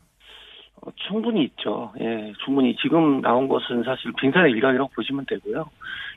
어, 0.82 0.92
충분히 0.96 1.44
있죠. 1.44 1.94
예, 2.00 2.34
충분히 2.44 2.76
지금 2.78 3.22
나온 3.22 3.48
것은 3.48 3.84
사실 3.84 4.12
빙산의 4.14 4.52
일각이라고 4.52 4.90
보시면 4.96 5.26
되고요. 5.28 5.70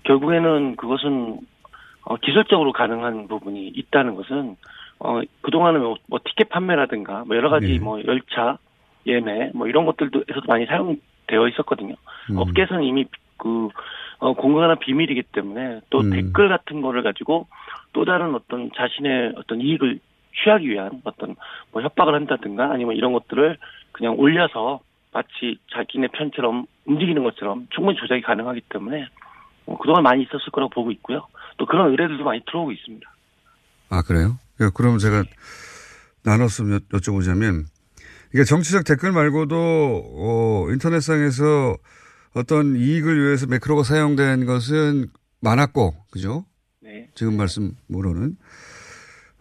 결국에는 0.05 0.77
그것은 0.77 1.41
어, 2.05 2.17
기술적으로 2.17 2.73
가능한 2.73 3.29
부분이 3.29 3.69
있다는 3.69 4.15
것은 4.15 4.57
어, 5.01 5.21
그동안은 5.43 5.81
뭐, 5.81 5.97
뭐 6.07 6.19
티켓 6.25 6.49
판매라든가 6.49 7.25
뭐 7.27 7.37
여러 7.37 7.51
가지 7.51 7.67
네. 7.67 7.79
뭐 7.79 8.01
열차 8.07 8.59
예매 9.07 9.51
뭐 9.55 9.67
이런 9.69 9.85
것들도에서도 9.87 10.43
많이 10.47 10.67
사용되어 10.67 11.49
있었거든요. 11.49 11.95
음. 12.31 12.39
업계에서는 12.39 12.83
이미 12.85 13.07
그 13.37 13.69
어, 14.19 14.33
공공한 14.33 14.79
비밀이기 14.79 15.23
때문에 15.33 15.81
또 15.91 16.01
음. 16.01 16.11
댓글 16.11 16.49
같은 16.49 16.81
거를 16.81 17.03
가지고 17.03 17.47
또 17.93 18.05
다른 18.05 18.35
어떤 18.35 18.71
자신의 18.75 19.35
어떤 19.37 19.61
이익을 19.61 19.99
취하기 20.43 20.69
위한 20.69 21.03
어떤 21.05 21.37
뭐 21.73 21.83
협박을 21.83 22.15
한다든가 22.15 22.71
아니면 22.71 22.97
이런 22.97 23.13
것들을 23.13 23.59
그냥 23.95 24.15
올려서 24.19 24.81
마치 25.13 25.59
자기네 25.73 26.09
편처럼 26.09 26.67
움직이는 26.85 27.23
것처럼 27.23 27.69
충분히 27.71 27.97
조작이 27.97 28.21
가능하기 28.21 28.63
때문에 28.69 29.09
어, 29.67 29.79
그동안 29.79 30.03
많이 30.03 30.23
있었을 30.23 30.51
거라고 30.53 30.71
보고 30.71 30.91
있고요. 30.91 31.27
또 31.57 31.65
그런 31.65 31.91
의뢰들도 31.91 32.23
많이 32.25 32.43
들어오고 32.45 32.73
있습니다. 32.73 33.09
아, 33.91 34.03
그래요? 34.03 34.39
예, 34.61 34.69
그럼 34.75 34.99
제가 34.99 35.23
나눠서 36.25 36.65
여, 36.71 36.79
여쭤보자면, 36.93 37.65
이게 38.35 38.45
정치적 38.45 38.85
댓글 38.85 39.13
말고도, 39.13 39.57
어, 39.57 40.67
인터넷상에서 40.71 41.77
어떤 42.35 42.77
이익을 42.77 43.25
위해서 43.25 43.47
매크로가 43.47 43.85
사용된 43.85 44.47
것은 44.47 45.07
많았고, 45.41 45.95
그죠? 46.11 46.45
네. 46.81 47.09
지금 47.15 47.37
말씀으로는. 47.37 48.37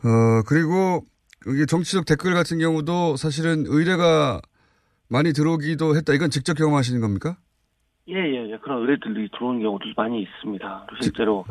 어, 0.04 0.44
그리고 0.46 1.06
이게 1.48 1.66
정치적 1.66 2.06
댓글 2.06 2.34
같은 2.34 2.60
경우도 2.60 3.18
사실은 3.18 3.66
의뢰가 3.68 4.42
많이 5.10 5.34
들어오기도 5.34 5.96
했다. 5.96 6.14
이건 6.14 6.30
직접 6.30 6.54
경험하시는 6.54 7.02
겁니까? 7.02 7.38
예, 8.10 8.16
예, 8.16 8.52
예. 8.52 8.58
그런 8.58 8.82
의뢰들이 8.82 9.30
들어오는 9.32 9.62
경우도 9.62 9.86
많이 9.96 10.22
있습니다. 10.24 10.88
실제로, 11.02 11.46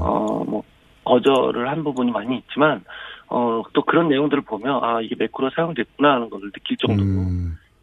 어, 0.00 0.44
뭐, 0.44 0.62
거절을 1.04 1.68
한 1.68 1.82
부분이 1.82 2.12
많이 2.12 2.38
있지만, 2.38 2.84
어, 3.28 3.62
또 3.72 3.84
그런 3.84 4.08
내용들을 4.08 4.42
보면, 4.42 4.84
아, 4.84 5.00
이게 5.00 5.16
매크로 5.18 5.50
사용됐구나 5.54 6.14
하는 6.14 6.30
걸 6.30 6.40
느낄 6.52 6.76
정도로, 6.76 7.08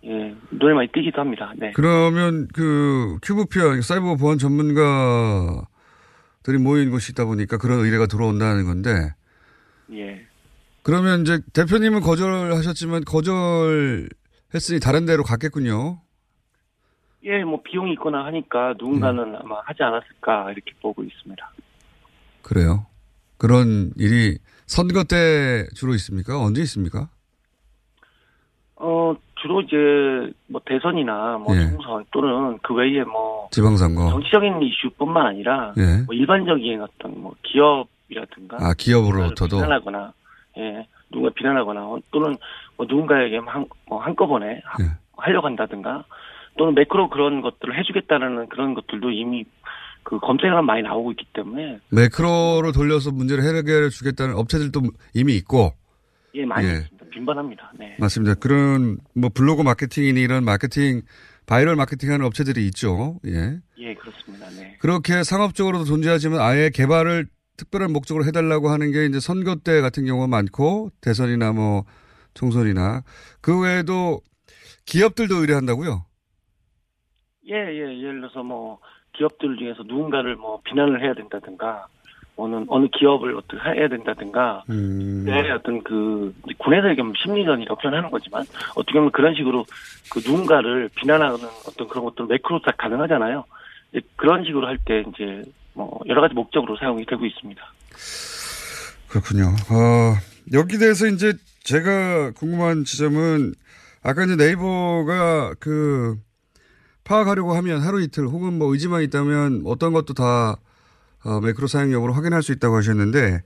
예, 0.06 0.36
눈에 0.52 0.74
많이 0.74 0.88
띄기도 0.90 1.20
합니다. 1.20 1.52
네. 1.58 1.68
음. 1.68 1.74
그러면 1.76 2.48
그 2.54 3.18
큐브피아 3.24 3.82
사이버 3.82 4.16
보안 4.16 4.38
전문가들이 4.38 5.66
모인 6.62 6.92
곳이 6.92 7.14
있다 7.14 7.26
보니까 7.26 7.58
그런 7.58 7.80
의뢰가 7.80 8.08
들어온다는 8.08 8.66
건데, 8.66 9.14
예. 9.94 10.26
그러면 10.84 11.22
이제 11.22 11.40
대표님은 11.54 12.02
거절하셨지만 12.02 13.06
거절했으니 13.06 14.80
다른 14.82 15.06
데로 15.06 15.24
갔겠군요. 15.24 16.02
예, 17.24 17.42
뭐, 17.46 17.62
비용이 17.64 17.94
있거나 17.94 18.26
하니까 18.26 18.74
누군가는 18.78 19.24
음. 19.24 19.36
아마 19.42 19.62
하지 19.64 19.82
않았을까, 19.82 20.52
이렇게 20.52 20.74
보고 20.82 21.04
있습니다. 21.04 21.52
그래요. 22.42 22.86
그런 23.38 23.94
일이 23.98 24.38
선거 24.66 25.06
때 25.06 25.66
주로 25.74 25.94
있습니까? 25.94 26.38
언제 26.38 26.62
있습니까? 26.64 27.08
어, 28.76 29.16
주로 29.42 29.62
이제, 29.62 30.34
뭐, 30.48 30.60
대선이나, 30.66 31.38
뭐, 31.38 31.56
예. 31.56 31.70
총선, 31.70 32.04
또는 32.12 32.60
그 32.62 32.74
외에 32.74 33.06
뭐, 33.06 33.48
지방선거. 33.52 34.10
정치적인 34.10 34.62
이슈뿐만 34.62 35.26
아니라, 35.28 35.74
예. 35.78 36.04
뭐, 36.06 36.14
일반적인 36.14 36.82
어떤, 36.82 37.22
뭐, 37.22 37.34
기업이라든가, 37.44 38.58
아, 38.60 38.74
기업으로부터도. 38.78 39.56
비난하거나, 39.56 40.12
예, 40.58 40.88
누군가 41.12 41.34
비난하거나, 41.36 41.86
어, 41.86 42.00
또는, 42.12 42.36
뭐, 42.78 42.86
누군가에게 42.88 43.38
한, 43.38 43.66
뭐, 43.88 44.02
한꺼번에 44.02 44.62
하- 44.64 44.84
예. 44.84 44.88
하려고 45.18 45.48
한다든가, 45.48 46.06
또는 46.58 46.76
매크로 46.76 47.10
그런 47.10 47.42
것들을 47.42 47.78
해주겠다는 47.80 48.50
그런 48.50 48.74
것들도 48.74 49.10
이미 49.12 49.46
그 50.04 50.20
검색어가 50.20 50.62
많이 50.62 50.84
나오고 50.84 51.12
있기 51.12 51.26
때문에, 51.34 51.80
매크로로 51.92 52.72
돌려서 52.74 53.12
문제를 53.12 53.44
해결해 53.44 53.90
주겠다는 53.90 54.36
업체들도 54.36 54.82
이미 55.14 55.36
있고. 55.38 55.72
예, 56.36 56.46
많이 56.46 56.68
예. 56.68 56.72
있습니다. 56.74 57.06
빈번합니다. 57.12 57.72
네. 57.78 57.96
맞습니다. 58.00 58.34
그런 58.36 58.98
뭐 59.16 59.30
블로그 59.34 59.62
마케팅이니 59.62 60.20
이런 60.20 60.44
마케팅 60.44 61.02
바이럴 61.46 61.76
마케팅하는 61.76 62.26
업체들이 62.26 62.66
있죠. 62.68 63.20
예. 63.28 63.60
예, 63.78 63.94
그렇습니다. 63.94 64.50
네. 64.50 64.76
그렇게 64.80 65.22
상업적으로도 65.24 65.84
존재하지만 65.86 66.40
아예 66.40 66.72
개발을 66.74 67.28
특별한 67.58 67.92
목적으로 67.94 68.26
해달라고 68.26 68.70
하는 68.70 68.92
게 68.92 69.06
이제 69.06 69.20
선거 69.20 69.56
때 69.56 69.82
같은 69.82 70.06
경우가 70.06 70.28
많고 70.28 70.90
대선이나 71.02 71.54
뭐 71.54 71.84
총선이나 72.34 73.04
그 73.42 73.62
외에도 73.62 74.22
기업들도 74.86 75.36
의뢰한다고요. 75.36 76.06
예, 77.50 77.56
예, 77.56 78.00
예를 78.02 78.22
들어서 78.22 78.42
뭐, 78.44 78.80
기업들 79.14 79.58
중에서 79.58 79.84
누군가를 79.84 80.36
뭐, 80.36 80.62
비난을 80.64 81.02
해야 81.04 81.14
된다든가, 81.14 81.88
어느, 82.36 82.64
어느 82.68 82.88
기업을 82.88 83.36
어떻게 83.36 83.58
해야 83.70 83.88
된다든가, 83.88 84.64
음. 84.70 85.26
네, 85.26 85.52
어떤 85.52 85.84
그, 85.84 86.34
군에서 86.58 86.90
얘기하면 86.90 87.14
심리전이라고 87.18 87.80
표현하는 87.82 88.10
거지만, 88.10 88.44
어떻게 88.76 88.94
보면 88.94 89.12
그런 89.12 89.36
식으로 89.36 89.66
그 90.12 90.20
누군가를 90.20 90.90
비난하는 90.96 91.36
어떤 91.68 91.88
그런 91.88 92.06
것들 92.06 92.26
매크로 92.28 92.62
다 92.62 92.72
가능하잖아요. 92.78 93.44
이제 93.92 94.02
그런 94.16 94.44
식으로 94.46 94.66
할 94.66 94.78
때 94.86 95.04
이제, 95.14 95.44
뭐, 95.74 96.00
여러 96.08 96.22
가지 96.22 96.34
목적으로 96.34 96.78
사용이 96.78 97.06
되고 97.06 97.26
있습니다. 97.26 97.62
그렇군요. 99.10 99.46
어, 99.70 100.16
여기 100.54 100.78
대해서 100.78 101.08
이제 101.08 101.34
제가 101.64 102.32
궁금한 102.32 102.84
지점은 102.84 103.54
아까 104.04 104.24
이제 104.24 104.36
네이버가 104.36 105.56
그 105.60 106.18
파악하려고 107.04 107.54
하면 107.54 107.82
하루 107.82 108.02
이틀 108.02 108.26
혹은 108.26 108.58
뭐 108.58 108.72
의지만 108.72 109.02
있다면 109.04 109.64
어떤 109.66 109.94
것도 109.94 110.14
다 110.14 110.58
어, 111.26 111.40
매크로 111.42 111.68
사용 111.68 111.92
여부를 111.94 112.16
확인할 112.16 112.42
수 112.42 112.52
있다고 112.52 112.76
하셨는데 112.76 113.42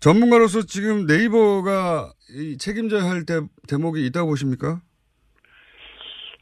전문가로서 0.00 0.62
지금 0.62 1.06
네이버가 1.06 2.12
이 2.30 2.56
책임져야 2.56 3.04
할 3.04 3.24
대, 3.26 3.40
대목이 3.66 4.06
있다고 4.06 4.28
보십니까? 4.28 4.80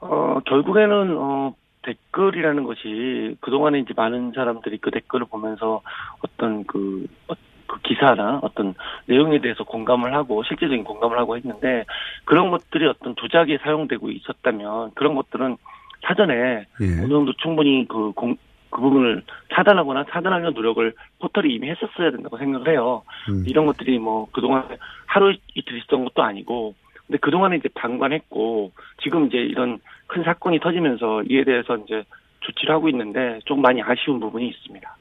어, 0.00 0.40
결국에는, 0.46 1.16
어, 1.16 1.54
댓글이라는 1.86 2.64
것이 2.64 3.36
그동안에 3.40 3.78
이제 3.78 3.94
많은 3.96 4.32
사람들이 4.34 4.78
그 4.78 4.90
댓글을 4.90 5.26
보면서 5.26 5.82
어떤 6.22 6.64
그, 6.64 7.06
어, 7.28 7.34
그 7.66 7.80
기사나 7.82 8.40
어떤 8.42 8.74
내용에 9.06 9.40
대해서 9.40 9.64
공감을 9.64 10.14
하고 10.14 10.42
실제적인 10.44 10.84
공감을 10.84 11.18
하고 11.18 11.36
했는데 11.36 11.84
그런 12.24 12.50
것들이 12.50 12.86
어떤 12.86 13.14
조작에 13.16 13.58
사용되고 13.62 14.10
있었다면 14.10 14.92
그런 14.94 15.14
것들은 15.14 15.56
사전에 16.02 16.66
예. 16.80 16.84
어느 17.02 17.08
정도 17.08 17.32
충분히 17.34 17.86
그 17.88 18.12
공, 18.12 18.36
그 18.70 18.80
부분을 18.80 19.22
차단하거나 19.54 20.04
차단하려는 20.10 20.54
노력을 20.54 20.92
포털이 21.20 21.54
이미 21.54 21.70
했었어야 21.70 22.10
된다고 22.10 22.36
생각을 22.36 22.68
해요. 22.68 23.02
음. 23.28 23.44
이런 23.46 23.66
것들이 23.66 23.98
뭐 23.98 24.26
그동안 24.32 24.64
하루 25.06 25.34
이틀 25.54 25.78
있었던 25.78 26.04
것도 26.04 26.22
아니고 26.22 26.74
근데 27.06 27.18
그동안에 27.18 27.56
이제 27.56 27.68
방관했고 27.74 28.72
지금 29.02 29.26
이제 29.26 29.38
이런 29.38 29.78
큰 30.06 30.22
사건이 30.24 30.60
터지면서 30.60 31.22
이에 31.28 31.44
대해서 31.44 31.76
이제 31.78 32.04
조치를 32.40 32.74
하고 32.74 32.88
있는데 32.88 33.40
좀 33.44 33.60
많이 33.60 33.82
아쉬운 33.82 34.20
부분이 34.20 34.48
있습니다. 34.48 34.96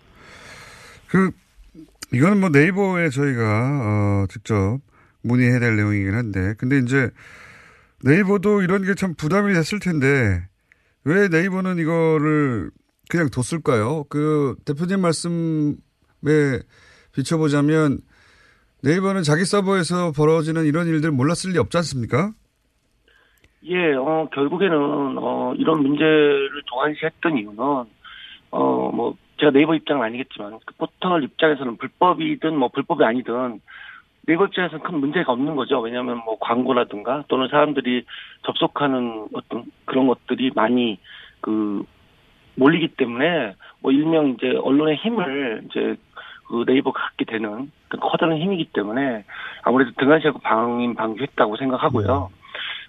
그 1.08 1.32
이거는 2.14 2.40
뭐 2.40 2.50
네이버에 2.50 3.10
저희가 3.10 3.44
어, 4.24 4.26
직접 4.30 4.80
문의해야 5.22 5.60
될 5.60 5.76
내용이긴 5.76 6.14
한데 6.14 6.54
근데 6.58 6.78
이제 6.80 7.10
네이버도 8.04 8.62
이런 8.62 8.84
게 8.84 8.94
참 8.96 9.14
부담이 9.16 9.54
됐을 9.54 9.80
텐데 9.80 10.48
왜 11.04 11.28
네이버는 11.28 11.78
이거를 11.78 12.72
그냥 13.10 13.30
뒀을까요? 13.30 14.06
그 14.10 14.56
대표님 14.66 15.02
말씀에 15.02 16.60
비춰보자면 17.14 18.00
네이버는 18.82 19.24
자기 19.24 19.46
서버에서 19.46 20.12
벌어지는 20.12 20.66
이런 20.66 20.88
일들 20.88 21.12
몰랐을 21.12 21.54
리 21.54 21.58
없지 21.60 21.78
않습니까? 21.78 22.34
예, 23.68 23.94
어, 23.94 24.28
결국에는, 24.32 25.18
어, 25.18 25.54
이런 25.58 25.82
문제를 25.82 26.62
동안시했던 26.68 27.38
이유는, 27.38 27.60
어, 28.52 28.92
뭐, 28.94 29.16
제가 29.40 29.52
네이버 29.52 29.76
입장은 29.76 30.06
아니겠지만, 30.06 30.60
그 30.66 30.76
포털 30.76 31.24
입장에서는 31.24 31.78
불법이든 31.78 32.56
뭐 32.58 32.70
불법이 32.70 33.04
아니든, 33.04 33.60
네이버 34.28 34.46
입장에서는 34.46 34.84
큰 34.84 35.00
문제가 35.00 35.32
없는 35.32 35.56
거죠. 35.56 35.80
왜냐하면 35.80 36.18
뭐 36.26 36.38
광고라든가 36.40 37.24
또는 37.28 37.48
사람들이 37.48 38.06
접속하는 38.44 39.28
어떤 39.34 39.66
그런 39.86 40.08
것들이 40.08 40.52
많이 40.56 40.98
그 41.42 41.84
몰리기 42.56 42.96
때문에 42.96 43.54
뭐 43.82 43.92
일명 43.92 44.30
이제 44.30 44.58
언론의 44.58 44.96
힘을 44.98 45.64
이제 45.66 45.96
그 46.48 46.64
네이버가 46.66 47.00
갖게 47.00 47.26
되는 47.26 47.72
그 47.88 47.98
커다란 47.98 48.38
힘이기 48.38 48.66
때문에 48.74 49.26
아무래도 49.64 49.92
등한시하고 49.98 50.40
방임 50.40 50.96
방기했다고 50.96 51.58
생각하고요. 51.58 52.30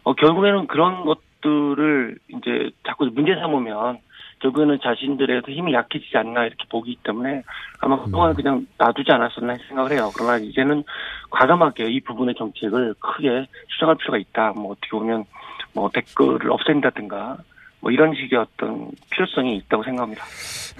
어, 0.06 0.14
결국에는 0.14 0.68
그런 0.68 1.04
것들을 1.04 2.16
이제 2.28 2.70
자꾸 2.86 3.10
문제 3.12 3.34
삼으면 3.34 3.98
결국에는 4.38 4.78
자신들의 4.80 5.42
힘이 5.48 5.74
약해지지 5.74 6.16
않나 6.16 6.44
이렇게 6.44 6.64
보기 6.70 6.96
때문에 7.02 7.42
아마 7.80 8.00
그동안 8.00 8.32
그냥 8.32 8.64
놔두지 8.78 9.10
않았었나 9.10 9.56
생각을 9.66 9.90
해요. 9.90 10.12
그러나 10.14 10.36
이제는 10.36 10.84
과감하게 11.30 11.90
이 11.90 12.00
부분의 12.02 12.36
정책을 12.36 12.94
크게 13.00 13.48
수정할 13.70 13.96
필요가 13.96 14.18
있다. 14.18 14.52
뭐 14.52 14.72
어떻게 14.72 14.90
보면 14.90 15.24
뭐 15.72 15.90
댓글을 15.92 16.52
없앤다든가 16.52 17.38
뭐 17.80 17.90
이런 17.90 18.14
식의 18.14 18.38
어떤 18.38 18.92
필요성이 19.10 19.56
있다고 19.56 19.82
생각합니다. 19.82 20.22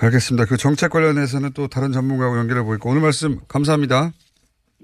알겠습니다. 0.02 0.44
그 0.44 0.56
정책 0.56 0.90
관련해서는 0.90 1.50
또 1.52 1.66
다른 1.66 1.90
전문가하고 1.90 2.38
연결해 2.38 2.62
보니까 2.62 2.88
오늘 2.88 3.02
말씀 3.02 3.40
감사합니다. 3.48 4.12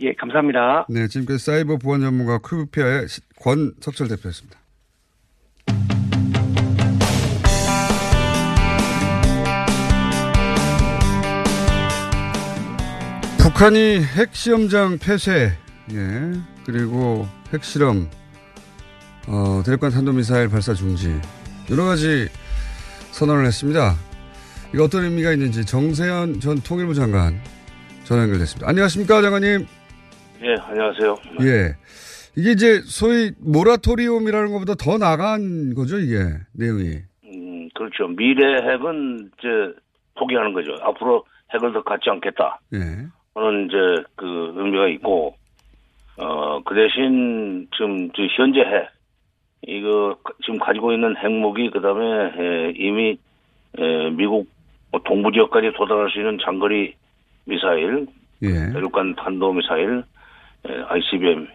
예, 0.00 0.14
감사합니다. 0.14 0.87
네, 0.88 1.07
지금까지 1.07 1.44
사이버 1.44 1.76
보안 1.76 2.00
전문가 2.00 2.38
큐브피아의 2.38 3.07
권석철 3.40 4.09
대표였습니다. 4.09 4.59
북한이 13.38 14.02
핵시험장 14.02 14.98
폐쇄, 14.98 15.52
예, 15.92 16.33
그리고 16.64 17.28
핵실험, 17.52 18.09
어, 19.26 19.62
대륙간 19.64 19.90
탄도미사일 19.90 20.48
발사 20.48 20.72
중지, 20.72 21.20
여러 21.70 21.85
가지 21.85 22.28
선언을 23.11 23.44
했습니다. 23.46 23.96
이거 24.72 24.85
어떤 24.85 25.05
의미가 25.05 25.33
있는지 25.33 25.66
정세현 25.66 26.40
전 26.40 26.61
통일부 26.62 26.94
장관 26.94 27.38
전화 28.05 28.22
연결됐습니다. 28.22 28.68
안녕하십니까, 28.68 29.20
장관님? 29.20 29.66
예, 30.44 30.57
안녕하세요. 30.61 31.16
예. 31.42 31.76
이게 32.37 32.50
이제 32.50 32.81
소위 32.85 33.31
모라토리움이라는 33.38 34.52
것보다 34.52 34.74
더 34.74 34.98
나간 34.98 35.74
거죠, 35.74 35.98
이게 35.98 36.16
내용이. 36.52 36.98
음, 37.26 37.68
그렇죠. 37.74 38.09
미래 38.09 38.57
핵은 38.57 39.31
이제 39.38 39.48
포기하는 40.18 40.52
거죠. 40.52 40.74
앞으로 40.83 41.24
핵을 41.55 41.72
더 41.72 41.83
갖지 41.83 42.11
않겠다. 42.11 42.61
예. 42.74 42.78
하는 43.35 43.66
이제 43.66 43.76
그 44.16 44.52
의미가 44.57 44.88
있고, 44.88 45.37
어, 46.16 46.61
그 46.64 46.74
대신 46.74 47.68
지금 47.76 48.11
저 48.12 48.22
현재 48.37 48.61
핵, 48.61 48.88
이거 49.68 50.16
지금 50.44 50.59
가지고 50.59 50.92
있는 50.92 51.16
핵무기, 51.16 51.70
그 51.70 51.81
다음에 51.81 52.72
이미 52.76 53.16
에, 53.78 54.11
미국 54.11 54.48
동부 55.05 55.31
지역까지 55.33 55.72
도달할 55.76 56.11
수 56.11 56.18
있는 56.18 56.38
장거리 56.44 56.94
미사일, 57.44 58.07
예. 58.42 58.72
대륙간 58.72 59.14
탄도 59.14 59.52
미사일, 59.52 59.98
에, 59.98 60.02
ICBM, 60.64 61.48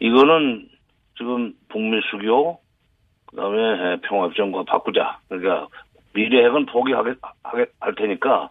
이거는 0.00 0.68
지금 1.16 1.52
북미 1.68 2.00
수교, 2.10 2.58
그 3.26 3.36
다음에 3.36 4.00
평화협정과 4.02 4.64
바꾸자. 4.64 5.18
그러니까 5.28 5.68
미래 6.12 6.44
핵은 6.44 6.66
포기하게 6.66 7.14
하게 7.42 7.66
할 7.80 7.94
테니까 7.94 8.50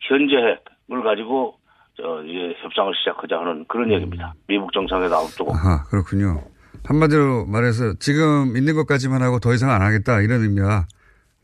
현재 0.00 0.36
핵을 0.36 1.02
가지고 1.02 1.58
저 1.96 2.22
이제 2.24 2.56
협상을 2.62 2.92
시작하자 2.96 3.38
하는 3.38 3.64
그런 3.68 3.92
얘기입니다. 3.92 4.34
미국 4.48 4.72
정상회담 4.72 5.18
앞두고. 5.18 5.52
아하, 5.52 5.84
그렇군요. 5.84 6.42
한마디로 6.86 7.46
말해서 7.46 7.94
지금 7.98 8.56
있는 8.56 8.74
것까지만 8.74 9.22
하고 9.22 9.38
더 9.38 9.52
이상 9.54 9.70
안 9.70 9.80
하겠다 9.82 10.20
이런 10.20 10.42
의미야. 10.42 10.86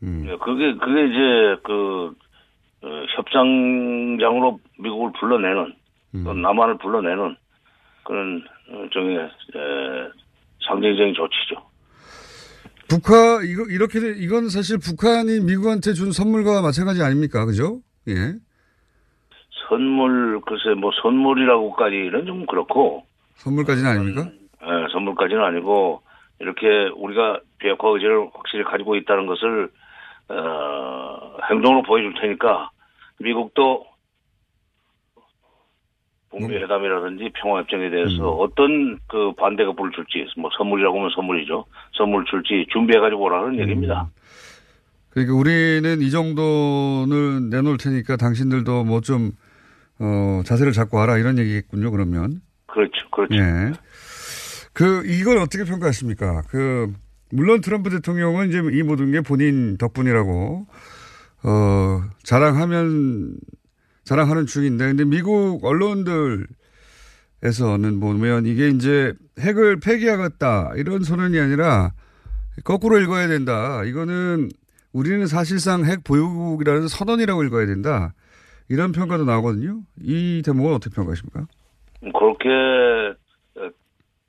음. 0.03 0.27
예, 0.27 0.35
그게 0.37 0.75
그게 0.75 1.05
이제 1.05 1.61
그 1.63 2.13
어, 2.83 2.87
협상장으로 3.15 4.59
미국을 4.79 5.11
불러내는 5.19 5.73
또 6.25 6.33
남한을 6.33 6.77
불러내는 6.79 7.37
그런 8.03 8.43
어, 8.69 8.85
정의 8.93 9.17
에, 9.17 10.09
상징적인 10.67 11.13
조치죠. 11.13 11.69
북한 12.89 13.45
이거 13.45 13.63
이렇게 13.69 13.99
돼- 13.99 14.15
이건 14.17 14.49
사실 14.49 14.77
북한이 14.77 15.39
미국한테 15.41 15.93
준 15.93 16.11
선물과 16.11 16.61
마찬가지 16.61 17.01
아닙니까? 17.03 17.45
그죠? 17.45 17.79
예. 18.09 18.33
선물 19.69 20.41
글쎄 20.41 20.73
뭐 20.77 20.91
선물이라고까지는 21.01 22.25
좀 22.25 22.45
그렇고 22.45 23.05
선물까지는 23.35 23.89
아닙니까? 23.89 24.29
예, 24.63 24.87
선물까지는 24.91 25.41
아니고 25.43 26.01
이렇게 26.39 26.89
우리가 26.95 27.39
비핵화 27.59 27.87
의지를 27.89 28.27
확실히 28.33 28.63
가지고 28.65 28.95
있다는 28.95 29.27
것을 29.27 29.69
어, 30.29 31.37
행동으로 31.49 31.83
보여줄 31.83 32.13
테니까 32.19 32.69
미국도 33.19 33.85
북미 36.31 36.55
회담이라든지 36.55 37.29
평화 37.41 37.59
협정에 37.59 37.89
대해서 37.89 38.29
어떤 38.31 38.97
그 39.07 39.33
반대가 39.37 39.73
불을 39.73 39.91
줄지 39.91 40.25
뭐 40.37 40.49
선물이라고 40.57 40.97
하면 40.97 41.11
선물이죠 41.15 41.65
선물 41.93 42.25
줄지 42.25 42.65
준비해 42.71 42.99
가지고 42.99 43.25
오라는 43.25 43.59
얘기입니다. 43.59 44.09
그러니까 45.09 45.35
우리는 45.35 46.01
이 46.01 46.09
정도는 46.09 47.49
내놓을 47.49 47.77
테니까 47.77 48.15
당신들도 48.15 48.85
뭐 48.85 49.01
좀 49.01 49.31
어, 50.03 50.41
자세를 50.43 50.71
잡고 50.71 50.97
와라 50.97 51.17
이런 51.17 51.37
얘기겠군요. 51.37 51.91
그러면. 51.91 52.41
그렇죠, 52.65 53.07
그렇죠. 53.11 53.35
예. 53.35 53.71
그 54.73 55.03
이걸 55.05 55.37
어떻게 55.37 55.63
평가하십니까? 55.63 56.41
그 56.49 56.91
물론 57.31 57.61
트럼프 57.61 57.89
대통령은 57.91 58.49
이제 58.49 58.61
이 58.71 58.81
모든 58.83 59.11
게 59.11 59.21
본인 59.21 59.77
덕분이라고 59.77 60.65
어 61.43 62.01
자랑하면 62.23 63.35
자랑하는 64.11 64.45
중인데 64.45 64.87
근데 64.87 65.05
미국 65.05 65.63
언론들에서는 65.63 66.49
보면 68.01 68.45
이게 68.45 68.67
이제 68.67 69.13
핵을 69.39 69.79
폐기하겠다 69.79 70.73
이런 70.75 71.03
선언이 71.03 71.39
아니라 71.39 71.91
거꾸로 72.65 72.99
읽어야 72.99 73.29
된다. 73.29 73.85
이거는 73.85 74.49
우리는 74.91 75.25
사실상 75.27 75.85
핵 75.85 76.03
보유국이라는 76.03 76.89
선언이라고 76.89 77.45
읽어야 77.45 77.65
된다. 77.67 78.11
이런 78.67 78.91
평가도 78.91 79.23
나오거든요. 79.23 79.79
이 80.01 80.41
대목은 80.45 80.73
어떻게 80.73 80.93
평가하십니까? 80.93 81.45
그렇게 82.01 82.49
어, 83.55 83.69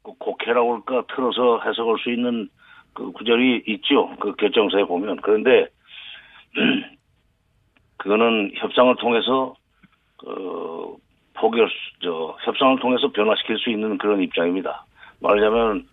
그 0.05 0.13
할까 0.39 1.05
틀어서 1.13 1.61
해석할 1.67 1.97
수 1.99 2.13
있는 2.13 2.49
그 2.95 3.11
구절이 3.11 3.65
있죠. 3.67 4.15
그 4.21 4.33
결정서에 4.37 4.85
보면. 4.85 5.17
그런데 5.23 5.67
그거는 7.99 8.53
협상을 8.55 8.95
통해서 9.01 9.57
그 10.23 10.97
포기할 11.35 11.69
수, 11.69 11.75
저 12.03 12.37
협상을 12.45 12.79
통해서 12.81 13.11
변화시킬 13.13 13.59
수 13.59 13.71
있는 13.71 13.99
그런 13.99 14.23
입장입니다. 14.23 14.85
말하자면 15.21 15.87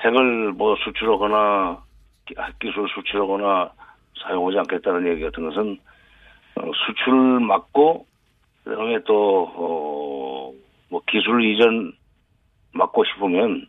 핵을 0.00 0.52
뭐 0.52 0.76
수출하거나 0.76 1.82
기- 2.26 2.34
핵기술 2.38 2.88
수출하거나 2.94 3.72
사용하지 4.22 4.58
않겠다는 4.58 5.06
얘기 5.12 5.22
같은 5.22 5.48
것은 5.48 5.78
어, 6.56 6.70
수출 6.86 7.40
막고 7.40 8.06
그다음에 8.64 8.98
또, 9.04 9.50
어, 9.54 10.52
뭐, 10.88 11.02
기술 11.08 11.44
이전 11.44 11.92
막고 12.72 13.04
싶으면, 13.04 13.66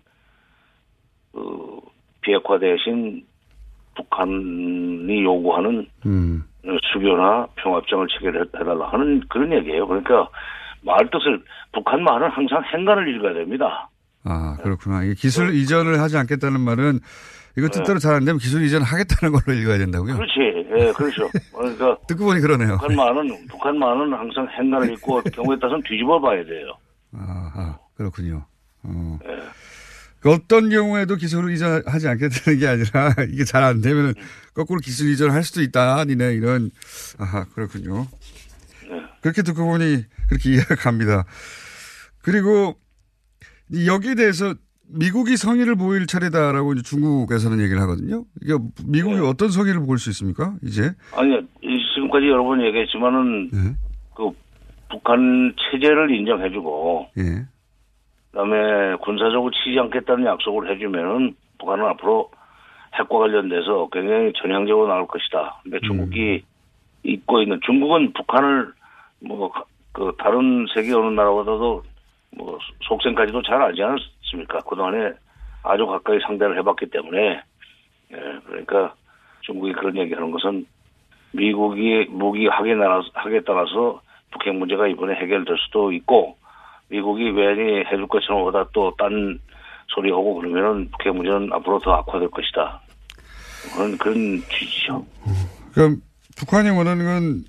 그, 1.32 1.80
비핵화 2.22 2.60
대신 2.60 3.26
북한이 3.96 5.24
요구하는 5.24 5.88
음. 6.06 6.44
수교나 6.94 7.48
평화협정을 7.56 8.08
체결해달라 8.08 8.88
하는 8.92 9.22
그런 9.30 9.52
얘기예요. 9.54 9.88
그러니까 9.88 10.30
말 10.82 11.10
뜻을, 11.10 11.42
북한 11.72 12.04
말은 12.04 12.30
항상 12.30 12.64
행간을 12.74 13.16
읽어야 13.16 13.34
됩니다. 13.34 13.90
아, 14.26 14.58
그렇구나. 14.62 15.04
이게 15.04 15.14
기술 15.14 15.54
이전을 15.54 16.00
하지 16.00 16.18
않겠다는 16.18 16.60
말은 16.62 17.00
이거 17.58 17.68
뜻대로 17.68 18.00
잘안 18.00 18.26
되면 18.26 18.40
기술 18.40 18.64
이전 18.64 18.82
하겠다는 18.82 19.34
걸로 19.34 19.58
읽어야 19.58 19.78
된다고요? 19.78 20.16
그렇지. 20.16 20.40
예, 20.76 20.92
그렇죠. 20.94 21.30
그러니까 21.56 21.98
듣고 22.08 22.26
보니 22.26 22.42
그러네요. 22.42 22.78
북한 22.80 22.96
말은, 22.96 23.48
북한 23.48 23.78
말은 23.78 24.14
항상 24.14 24.48
행간을 24.58 24.92
읽고 24.94 25.22
경우에 25.34 25.58
따라서는 25.60 25.84
뒤집어 25.84 26.20
봐야 26.20 26.44
돼요. 26.44 26.74
아, 27.16 27.78
그렇군요. 27.96 28.46
어. 28.84 29.20
어떤 30.26 30.70
경우에도 30.70 31.16
기술 31.16 31.52
이전하지 31.52 32.08
않겠다는 32.08 32.60
게 32.60 32.68
아니라 32.68 33.14
이게 33.32 33.44
잘 33.44 33.64
안 33.64 33.82
되면 33.82 34.14
거꾸로 34.54 34.80
기술 34.80 35.10
이전을 35.12 35.34
할 35.34 35.44
수도 35.44 35.62
있다. 35.62 36.04
니네 36.06 36.34
이런. 36.36 36.70
아하, 37.18 37.46
그렇군요. 37.54 38.08
그렇게 39.22 39.42
듣고 39.42 39.66
보니 39.66 40.04
그렇게 40.30 40.52
이해가 40.52 40.76
갑니다. 40.76 41.26
그리고 42.22 42.76
이 43.72 43.88
여기에 43.88 44.16
대해서 44.16 44.54
미국이 44.88 45.38
성의를 45.38 45.76
보일 45.76 46.06
차례다라고 46.08 46.74
이제 46.74 46.82
중국에서는 46.84 47.60
얘기를 47.62 47.82
하거든요. 47.82 48.26
이게 48.42 48.54
미국이 48.86 49.18
어떤 49.20 49.50
성의를 49.50 49.82
보일 49.86 49.98
수 49.98 50.10
있습니까? 50.12 50.56
이제 50.62 50.94
아니, 51.16 51.34
이- 51.62 51.80
지금까지 51.96 52.28
여러 52.28 52.44
번 52.44 52.62
얘기했지만은, 52.66 53.50
그, 54.16 54.30
북한 54.92 55.54
체제를 55.58 56.14
인정해주고, 56.16 57.08
예. 57.20 57.46
그다음에 58.34 58.96
군사적으로 58.98 59.52
치지 59.52 59.80
않겠다는 59.80 60.26
약속을 60.26 60.70
해주면은 60.70 61.36
북한은 61.60 61.86
앞으로 61.86 62.30
핵과 62.94 63.18
관련돼서 63.18 63.88
굉장히 63.92 64.34
전향적으로 64.36 64.88
나올 64.88 65.08
것이다. 65.08 65.62
근데 65.64 65.80
중국이 65.80 66.44
입고 67.04 67.42
있는 67.42 67.60
중국은 67.64 68.12
북한을 68.14 68.74
뭐 69.22 69.52
그 69.94 70.12
다른 70.18 70.66
세계 70.74 70.94
어느 70.94 71.14
나라보다도 71.14 71.84
뭐 72.36 72.60
속생까지도 72.82 73.44
잘 73.44 73.62
알지 73.62 73.82
않았습니까? 73.82 74.60
그동안에 74.62 75.14
아주 75.62 75.86
가까이 75.86 76.20
상대를 76.20 76.58
해봤기 76.58 76.88
때문에 76.88 77.42
예, 78.12 78.40
그러니까 78.46 78.96
중국이 79.42 79.72
그런 79.74 79.96
얘기하는 79.98 80.32
것은 80.32 80.66
미국이 81.32 82.08
무기 82.10 82.48
하게 82.48 82.74
나라 82.74 83.02
하게 83.14 83.42
따라서 83.42 84.02
북핵 84.32 84.56
문제가 84.56 84.88
이번에 84.88 85.14
해결될 85.14 85.56
수도 85.60 85.92
있고 85.92 86.38
미국이 86.94 87.24
괜히 87.34 87.84
해줄 87.86 88.08
것처럼 88.08 88.44
보다 88.44 88.64
또 88.72 88.94
딴 88.98 89.40
소리 89.88 90.12
하고 90.12 90.36
그러면은 90.36 90.90
북핵 90.92 91.14
문제는 91.16 91.50
앞으로 91.52 91.80
더 91.80 91.92
악화될 91.94 92.30
것이다. 92.30 92.82
그런 93.76 93.98
그런 93.98 94.16
취지죠. 94.50 95.06
그럼 95.74 95.98
북한이 96.38 96.70
원하는 96.70 97.06
건 97.06 97.44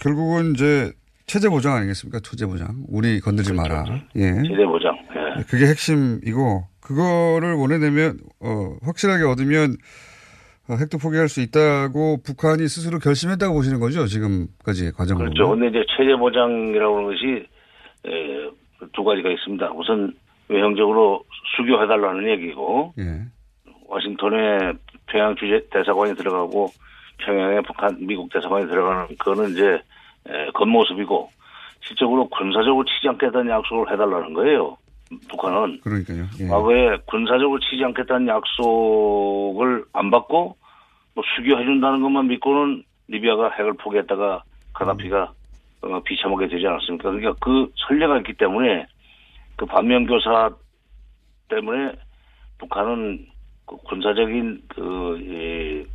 결국은 0.00 0.52
이제 0.54 0.92
체제 1.26 1.48
보장 1.48 1.74
아니겠습니까? 1.74 2.20
투제 2.20 2.46
보장. 2.46 2.68
우리 2.88 3.20
건들지 3.20 3.52
마라. 3.52 3.84
예. 4.16 4.42
제대 4.42 4.64
보장. 4.66 4.94
예. 5.14 5.42
그게 5.44 5.66
핵심이고 5.66 6.64
그거를 6.80 7.54
원해내면 7.54 8.18
어, 8.40 8.76
확실하게 8.82 9.24
얻으면 9.24 9.76
어, 10.68 10.74
핵도 10.74 10.98
포기할 10.98 11.28
수 11.28 11.40
있다고 11.40 12.18
북한이 12.24 12.66
스스로 12.68 12.98
결심했다고 12.98 13.54
보시는 13.54 13.80
거죠 13.80 14.06
지금까지 14.06 14.92
과정으로. 14.92 15.30
그렇죠. 15.30 15.50
근데 15.50 15.68
이제 15.68 15.84
체제 15.96 16.14
보장이라고 16.16 16.96
하는 16.96 17.08
것이 17.10 17.46
에, 18.06 18.58
두 18.92 19.04
가지가 19.04 19.30
있습니다. 19.30 19.72
우선 19.72 20.12
외형적으로 20.48 21.24
수교해달라는 21.56 22.28
얘기고 22.30 22.94
예. 22.98 23.22
워싱턴에 23.86 24.72
평양 25.06 25.34
주재 25.36 25.64
대사관이 25.70 26.14
들어가고 26.14 26.68
평양에 27.18 27.60
북한 27.62 27.96
미국 28.00 28.32
대사관이 28.32 28.66
들어가는 28.68 29.08
그거는 29.18 29.50
이제 29.50 29.82
에, 30.28 30.50
겉모습이고 30.54 31.30
실적으로 31.80 32.28
군사적으로 32.28 32.84
치지 32.84 33.08
않겠다는 33.08 33.50
약속을 33.50 33.92
해달라는 33.92 34.34
거예요. 34.34 34.76
북한은 35.30 35.80
그러니까요. 35.80 36.24
예. 36.40 36.46
과거에 36.48 36.96
군사적으로 37.06 37.58
치지 37.60 37.82
않겠다는 37.84 38.28
약속을 38.28 39.84
안 39.92 40.10
받고 40.10 40.56
뭐 41.14 41.24
수교해준다는 41.34 42.02
것만 42.02 42.28
믿고는 42.28 42.84
리비아가 43.08 43.50
핵을 43.50 43.72
포기했다가 43.74 44.42
가다피가 44.74 45.32
어, 45.82 46.02
비참하게 46.02 46.48
되지 46.48 46.66
않았습니까? 46.66 47.10
그러니까 47.10 47.34
그 47.40 47.70
선례가 47.86 48.18
있기 48.18 48.34
때문에 48.34 48.86
그 49.56 49.66
반면교사 49.66 50.50
때문에 51.48 51.92
북한은 52.58 53.26
그 53.66 53.76
군사적인 53.84 54.62
그 54.68 55.18
이, 55.20 55.86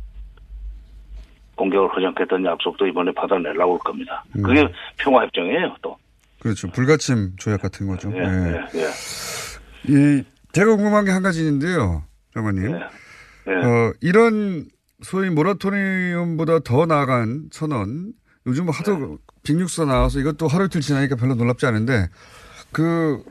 공격을 1.56 1.88
하지 1.94 2.06
않겠다는 2.06 2.44
약속도 2.46 2.86
이번에 2.86 3.12
받아내려고 3.12 3.74
할 3.74 3.78
겁니다. 3.80 4.24
음. 4.36 4.42
그게 4.42 4.66
평화협정이에요, 4.98 5.76
또. 5.82 5.96
그렇죠. 6.40 6.68
불가침 6.68 7.36
조약 7.38 7.62
같은 7.62 7.86
거죠. 7.86 8.10
예, 8.12 8.18
예. 8.18 8.64
예, 8.74 8.80
예. 8.80 10.18
이 10.18 10.24
제가 10.52 10.76
궁금한 10.76 11.04
게 11.04 11.10
한 11.10 11.22
가지 11.22 11.40
있는데요, 11.40 12.02
장관님. 12.34 12.74
예. 12.74 13.52
어, 13.52 13.92
이런 14.00 14.66
소위 15.02 15.30
모라토리움보다 15.30 16.60
더 16.60 16.86
나아간 16.86 17.48
선언, 17.52 18.12
요즘 18.46 18.64
뭐 18.66 18.74
하도 18.74 19.18
빅뉴스가 19.44 19.86
나와서 19.92 20.18
이것도 20.20 20.48
하루 20.48 20.64
이틀 20.66 20.80
지나니까 20.80 21.16
별로 21.16 21.34
놀랍지 21.34 21.66
않은데, 21.66 22.08
그, 22.72 23.22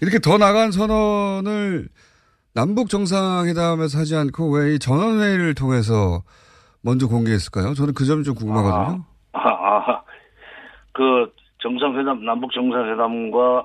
이렇게 0.00 0.18
더 0.18 0.36
나간 0.38 0.70
선언을 0.72 1.88
남북 2.54 2.88
정상회담에서 2.90 3.98
하지 3.98 4.14
않고 4.16 4.50
왜 4.54 4.74
이 4.74 4.78
전원회의를 4.78 5.54
통해서 5.54 6.22
먼저 6.82 7.08
공개했을까요? 7.08 7.74
저는 7.74 7.94
그 7.94 8.04
점이 8.04 8.22
좀 8.24 8.34
궁금하거든요. 8.34 9.04
아, 9.32 9.48
아, 9.48 10.02
그 10.92 11.32
정상회담, 11.62 12.24
남북 12.24 12.52
정상회담과 12.52 13.64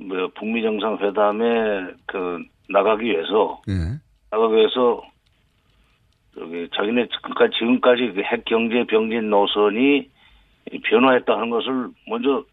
뭐 0.00 0.30
북미 0.38 0.62
정상회담에 0.62 1.44
그 2.06 2.38
나가기 2.70 3.04
위해서 3.04 3.60
예. 3.68 3.98
나가기 4.30 4.54
위해서 4.54 5.02
저기 6.34 6.68
자기네 6.76 7.08
그러니까 7.22 7.48
지금까지 7.58 8.12
그 8.14 8.20
핵 8.22 8.44
경제 8.44 8.84
병진 8.86 9.30
노선이 9.30 10.10
변화했다는 10.84 11.50
것을 11.50 11.88
먼저 12.08 12.44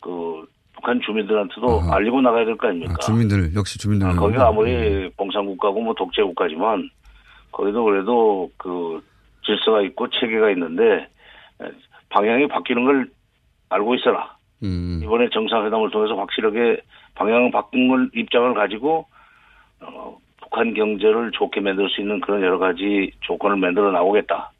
그 0.00 0.46
북한 0.74 1.00
주민들한테도 1.00 1.82
알리고 1.90 2.20
나가야 2.20 2.44
될 2.44 2.56
거 2.56 2.68
아닙니까? 2.68 2.94
주민들 2.98 3.54
역시 3.54 3.78
주민들. 3.78 4.14
거기가 4.16 4.48
아무리 4.48 5.10
공산국가고 5.16 5.80
뭐 5.80 5.94
독재국가지만 5.94 6.90
거기도 7.50 7.84
그래도 7.84 8.50
그 8.58 9.02
질서가 9.44 9.80
있고 9.82 10.08
체계가 10.10 10.50
있는데 10.50 11.08
방향이 12.10 12.46
바뀌는 12.48 12.84
걸 12.84 13.10
알고 13.70 13.94
있어라. 13.94 14.36
음. 14.62 15.00
이번에 15.02 15.28
정상회담을 15.30 15.90
통해서 15.90 16.14
확실하게 16.16 16.80
방향을 17.14 17.50
바꾼 17.50 17.88
걸 17.88 18.10
입장을 18.14 18.52
가지고 18.54 19.06
어, 19.80 20.16
북한 20.40 20.74
경제를 20.74 21.30
좋게 21.32 21.60
만들 21.60 21.88
수 21.90 22.00
있는 22.00 22.20
그런 22.20 22.42
여러 22.42 22.58
가지 22.58 23.10
조건을 23.20 23.56
만들어 23.56 23.90
나오겠다. 23.90 24.52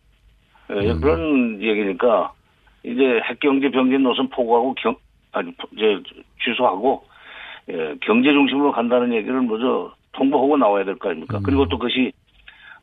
예, 0.71 0.95
그런 0.95 1.63
얘기니까 1.63 2.33
이제 2.87 3.21
핵경제 3.25 3.69
병진 3.71 4.03
노선 4.03 4.29
포고하고 4.31 4.75
경, 4.75 4.95
아니 5.33 5.53
이제 5.73 6.03
취소하고 6.43 7.05
예, 7.69 7.97
경제 8.01 8.31
중심으로 8.33 8.71
간다는 8.73 9.13
얘기를 9.13 9.41
먼저 9.43 9.93
통보하고 10.13 10.57
나와야 10.57 10.85
될 10.85 10.97
거 10.97 11.09
아닙니까? 11.11 11.41
그리고 11.45 11.67
또 11.69 11.79
그것이 11.79 12.13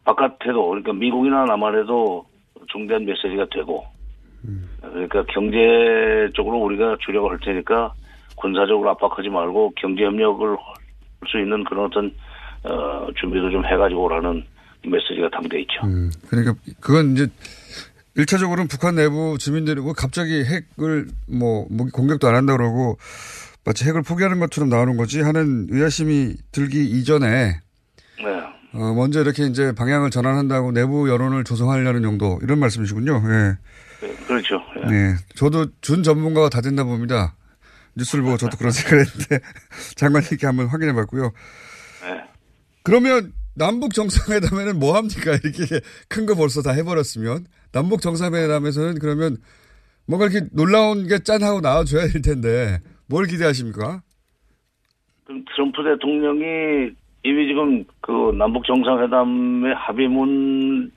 바깥에도 0.03 0.67
그러니까 0.67 0.91
미국이나 0.93 1.45
남한에도 1.45 2.25
중대한 2.71 3.05
메시지가 3.05 3.47
되고 3.51 3.85
그러니까 4.81 5.23
경제 5.29 6.29
쪽으로 6.33 6.57
우리가 6.59 6.97
주력을 6.99 7.31
할 7.31 7.39
테니까 7.39 7.93
군사적으로 8.35 8.89
압박하지 8.91 9.29
말고 9.29 9.73
경제 9.77 10.03
협력을 10.03 10.47
할 10.49 10.83
수 11.29 11.39
있는 11.39 11.63
그런 11.63 11.85
어떤 11.85 12.13
어, 12.63 13.07
준비도 13.15 13.49
좀 13.49 13.65
해가지고 13.65 14.03
오라는 14.03 14.43
메시지가 14.85 15.29
담겨 15.29 15.57
있죠. 15.59 15.85
음, 15.85 16.11
그러니까 16.29 16.53
그건 16.81 17.13
이제 17.13 17.27
일차적으로는 18.15 18.67
북한 18.67 18.95
내부 18.95 19.37
주민들이 19.39 19.81
뭐 19.81 19.93
갑자기 19.93 20.43
핵을 20.43 21.07
뭐 21.27 21.67
공격도 21.67 22.27
안 22.27 22.35
한다 22.35 22.55
그러고 22.55 22.97
마치 23.65 23.85
핵을 23.85 24.03
포기하는 24.03 24.39
것처럼 24.39 24.69
나오는 24.69 24.97
거지 24.97 25.21
하는 25.21 25.67
의아심이 25.69 26.35
들기 26.51 26.83
이전에 26.85 27.59
네. 28.19 28.43
어, 28.73 28.93
먼저 28.93 29.21
이렇게 29.21 29.45
이제 29.45 29.71
방향을 29.71 30.09
전환한다고 30.09 30.71
내부 30.71 31.09
여론을 31.09 31.43
조성하려는 31.43 32.03
용도 32.03 32.39
이런 32.41 32.59
말씀이시군요. 32.59 33.21
예. 33.25 33.57
네, 34.05 34.15
그렇죠. 34.27 34.61
예. 34.85 34.89
네. 34.89 35.15
저도 35.35 35.67
준 35.81 36.03
전문가가 36.03 36.49
다 36.49 36.61
된다 36.61 36.83
봅니다. 36.83 37.35
뉴스를 37.95 38.23
보고 38.23 38.37
저도 38.37 38.57
그런 38.57 38.71
생각을 38.73 39.05
했는데 39.05 39.39
장관님께 39.95 40.45
한번 40.45 40.67
확인해 40.67 40.93
봤고요. 40.93 41.31
네. 42.01 42.23
그러면 42.83 43.31
남북 43.55 43.93
정상회담에는 43.93 44.79
뭐 44.79 44.95
합니까? 44.95 45.31
이렇게 45.43 45.79
큰 46.09 46.25
거 46.25 46.35
벌써 46.35 46.61
다 46.61 46.71
해버렸으면 46.71 47.45
남북 47.71 48.01
정상회담에서는 48.01 48.99
그러면 48.99 49.37
뭔가 50.07 50.27
이렇게 50.27 50.47
놀라운 50.53 51.07
게 51.07 51.19
짠하고 51.19 51.61
나와줘야 51.61 52.07
될 52.07 52.21
텐데 52.21 52.79
뭘 53.07 53.25
기대하십니까? 53.25 54.01
그럼 55.25 55.45
트럼프 55.55 55.83
대통령이 55.83 56.91
이미 57.25 57.47
지금 57.47 57.83
그 58.01 58.35
남북 58.37 58.65
정상회담의 58.65 59.73
합의문 59.75 60.91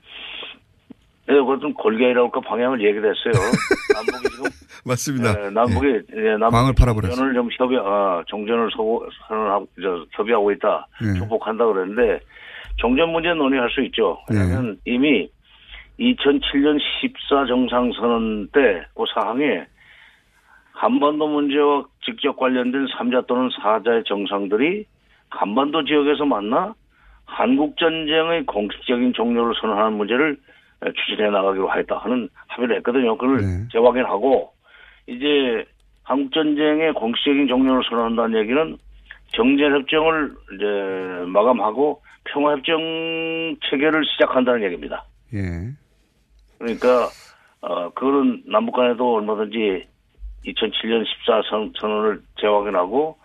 에 1.29 1.33
어떤 1.39 1.73
골개이라고 1.73 2.39
방향을 2.39 2.81
얘기를 2.81 3.13
했어요. 3.13 3.33
남북이 3.93 4.29
지금 4.29 4.49
맞습니다. 4.85 5.45
예, 5.45 5.49
남북이 5.49 5.87
예, 6.15 6.37
남북 6.37 6.51
광을 6.51 6.73
팔아버렸어요. 6.73 7.15
정전을 7.17 7.33
좀 7.33 7.49
협의 7.57 7.77
아, 7.83 8.23
정전을 8.29 8.69
서고 8.71 9.05
선언하고 9.27 9.67
저, 9.81 10.05
협의하고 10.11 10.51
있다. 10.53 10.87
예. 11.03 11.19
조폭한다 11.19 11.65
그랬는데 11.65 12.19
정전 12.77 13.11
문제 13.11 13.33
논의할 13.33 13.69
수 13.69 13.81
있죠. 13.85 14.19
네. 14.29 14.39
왜냐하면 14.39 14.77
이미 14.85 15.29
2007년 15.99 16.79
14 17.01 17.45
정상선언 17.47 18.49
때 18.49 18.83
그 18.95 19.03
사항에 19.13 19.65
한반도 20.73 21.27
문제와 21.27 21.85
직접 22.05 22.37
관련된 22.37 22.85
3자 22.85 23.25
또는 23.25 23.49
4자의 23.49 24.05
정상들이 24.05 24.85
한반도 25.29 25.83
지역에서 25.83 26.25
만나 26.25 26.75
한국 27.25 27.75
전쟁의 27.77 28.45
공식적인 28.45 29.13
종료를 29.13 29.53
선언하는 29.59 29.97
문제를 29.97 30.37
추진해 30.95 31.31
나가기로 31.31 31.67
하였다 31.67 31.97
하는 31.97 32.29
합의를 32.47 32.77
했거든요. 32.77 33.17
그걸 33.17 33.39
재확인하고 33.71 34.51
이제 35.07 35.65
한국 36.03 36.31
전쟁의 36.31 36.93
공식적인 36.93 37.47
종료를 37.47 37.83
선언한다는 37.89 38.39
얘기는 38.39 38.77
정전 39.33 39.73
협정을 39.73 40.31
이제 40.53 41.25
마감하고 41.25 42.01
평화 42.31 42.51
협정 42.53 42.79
체계를 43.69 44.05
시작한다는 44.05 44.63
얘기입니다. 44.63 45.05
예. 45.33 45.71
그러니까 46.57 47.09
어 47.61 47.89
그거는 47.89 48.43
남북 48.47 48.73
간에도 48.75 49.15
얼마든지 49.15 49.87
2007년 50.45 51.05
14 51.25 51.41
선, 51.49 51.73
선언을 51.79 52.21
재확인하고 52.39 53.17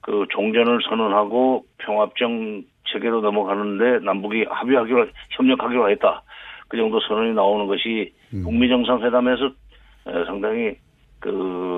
그 0.00 0.26
종전을 0.30 0.80
선언하고 0.88 1.64
평화협정 1.78 2.64
체계로 2.92 3.20
넘어가는데 3.20 4.04
남북이 4.04 4.44
합의하기로 4.48 5.08
협력하기로 5.30 5.90
했다. 5.90 6.22
그 6.68 6.76
정도 6.76 7.00
선언이 7.00 7.34
나오는 7.34 7.66
것이 7.66 8.12
북미 8.42 8.68
정상회담에서 8.68 9.46
에, 9.46 10.24
상당히 10.26 10.76
그 11.20 11.74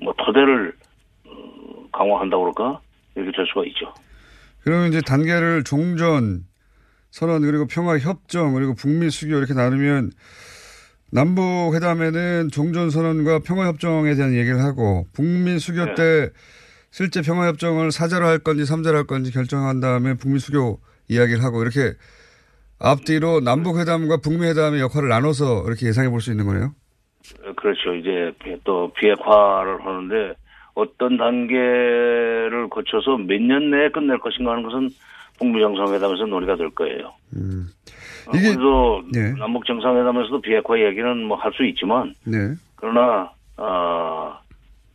뭐 0.00 0.14
토대를 0.16 0.72
어, 1.26 1.88
강화한다고 1.92 2.44
그럴까 2.52 2.80
이렇게 3.14 3.32
될 3.32 3.46
수가 3.46 3.64
있죠. 3.66 3.92
그러면 4.62 4.88
이제 4.88 5.00
단계를 5.00 5.64
종전 5.64 6.44
선언 7.10 7.42
그리고 7.42 7.66
평화 7.66 7.98
협정 7.98 8.54
그리고 8.54 8.74
북미 8.74 9.10
수교 9.10 9.36
이렇게 9.36 9.54
나누면 9.54 10.12
남북 11.10 11.74
회담에는 11.74 12.50
종전 12.52 12.90
선언과 12.90 13.40
평화 13.40 13.66
협정에 13.66 14.14
대한 14.14 14.34
얘기를 14.34 14.62
하고 14.62 15.06
북미 15.14 15.58
수교 15.58 15.84
네. 15.86 15.94
때 15.94 16.30
실제 16.90 17.22
평화 17.22 17.46
협정을 17.48 17.92
사자로 17.92 18.26
할 18.26 18.38
건지 18.38 18.66
삼자로 18.66 18.96
할 18.96 19.04
건지 19.04 19.32
결정한 19.32 19.80
다음에 19.80 20.14
북미 20.14 20.38
수교 20.38 20.80
이야기를 21.08 21.42
하고 21.42 21.62
이렇게 21.62 21.94
앞뒤로 22.78 23.40
남북 23.40 23.78
회담과 23.78 24.18
북미 24.18 24.46
회담의 24.46 24.80
역할을 24.80 25.08
나눠서 25.08 25.64
이렇게 25.66 25.86
예상해 25.86 26.08
볼 26.10 26.20
수 26.20 26.30
있는 26.30 26.46
거네요. 26.46 26.74
어, 27.44 27.52
그렇죠. 27.56 27.94
이제 27.94 28.32
또 28.64 28.92
비핵화를 28.94 29.84
하는데 29.84 30.34
어떤 30.78 31.16
단계를 31.16 32.68
거쳐서 32.70 33.16
몇 33.18 33.40
년 33.40 33.70
내에 33.70 33.88
끝낼 33.90 34.18
것인가 34.18 34.52
하는 34.52 34.62
것은 34.62 34.88
북미 35.38 35.60
정상회담에서 35.60 36.26
논의가 36.26 36.56
될 36.56 36.70
거예요. 36.70 37.08
어, 38.26 38.30
이게- 38.34 38.54
그래서 38.54 39.02
네. 39.12 39.32
남북 39.38 39.64
정상회담에서도 39.66 40.40
비핵화 40.40 40.78
얘기는 40.78 41.24
뭐 41.24 41.36
할 41.36 41.52
수 41.52 41.64
있지만 41.64 42.14
네. 42.24 42.54
그러나 42.76 43.30
어, 43.56 44.38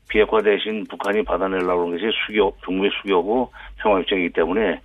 비핵화 0.08 0.42
대신 0.42 0.86
북한이 0.86 1.24
받아내려고 1.24 1.86
하는 1.88 1.98
것이 1.98 2.06
수교, 2.28 2.56
북미 2.64 2.90
수교고 3.02 3.52
평화협정이기 3.82 4.30
때문에 4.34 4.80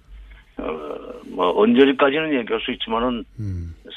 어, 0.59 0.65
뭐 1.29 1.63
언제까지는 1.63 2.35
얘기할 2.41 2.61
수 2.61 2.73
있지만은 2.73 3.25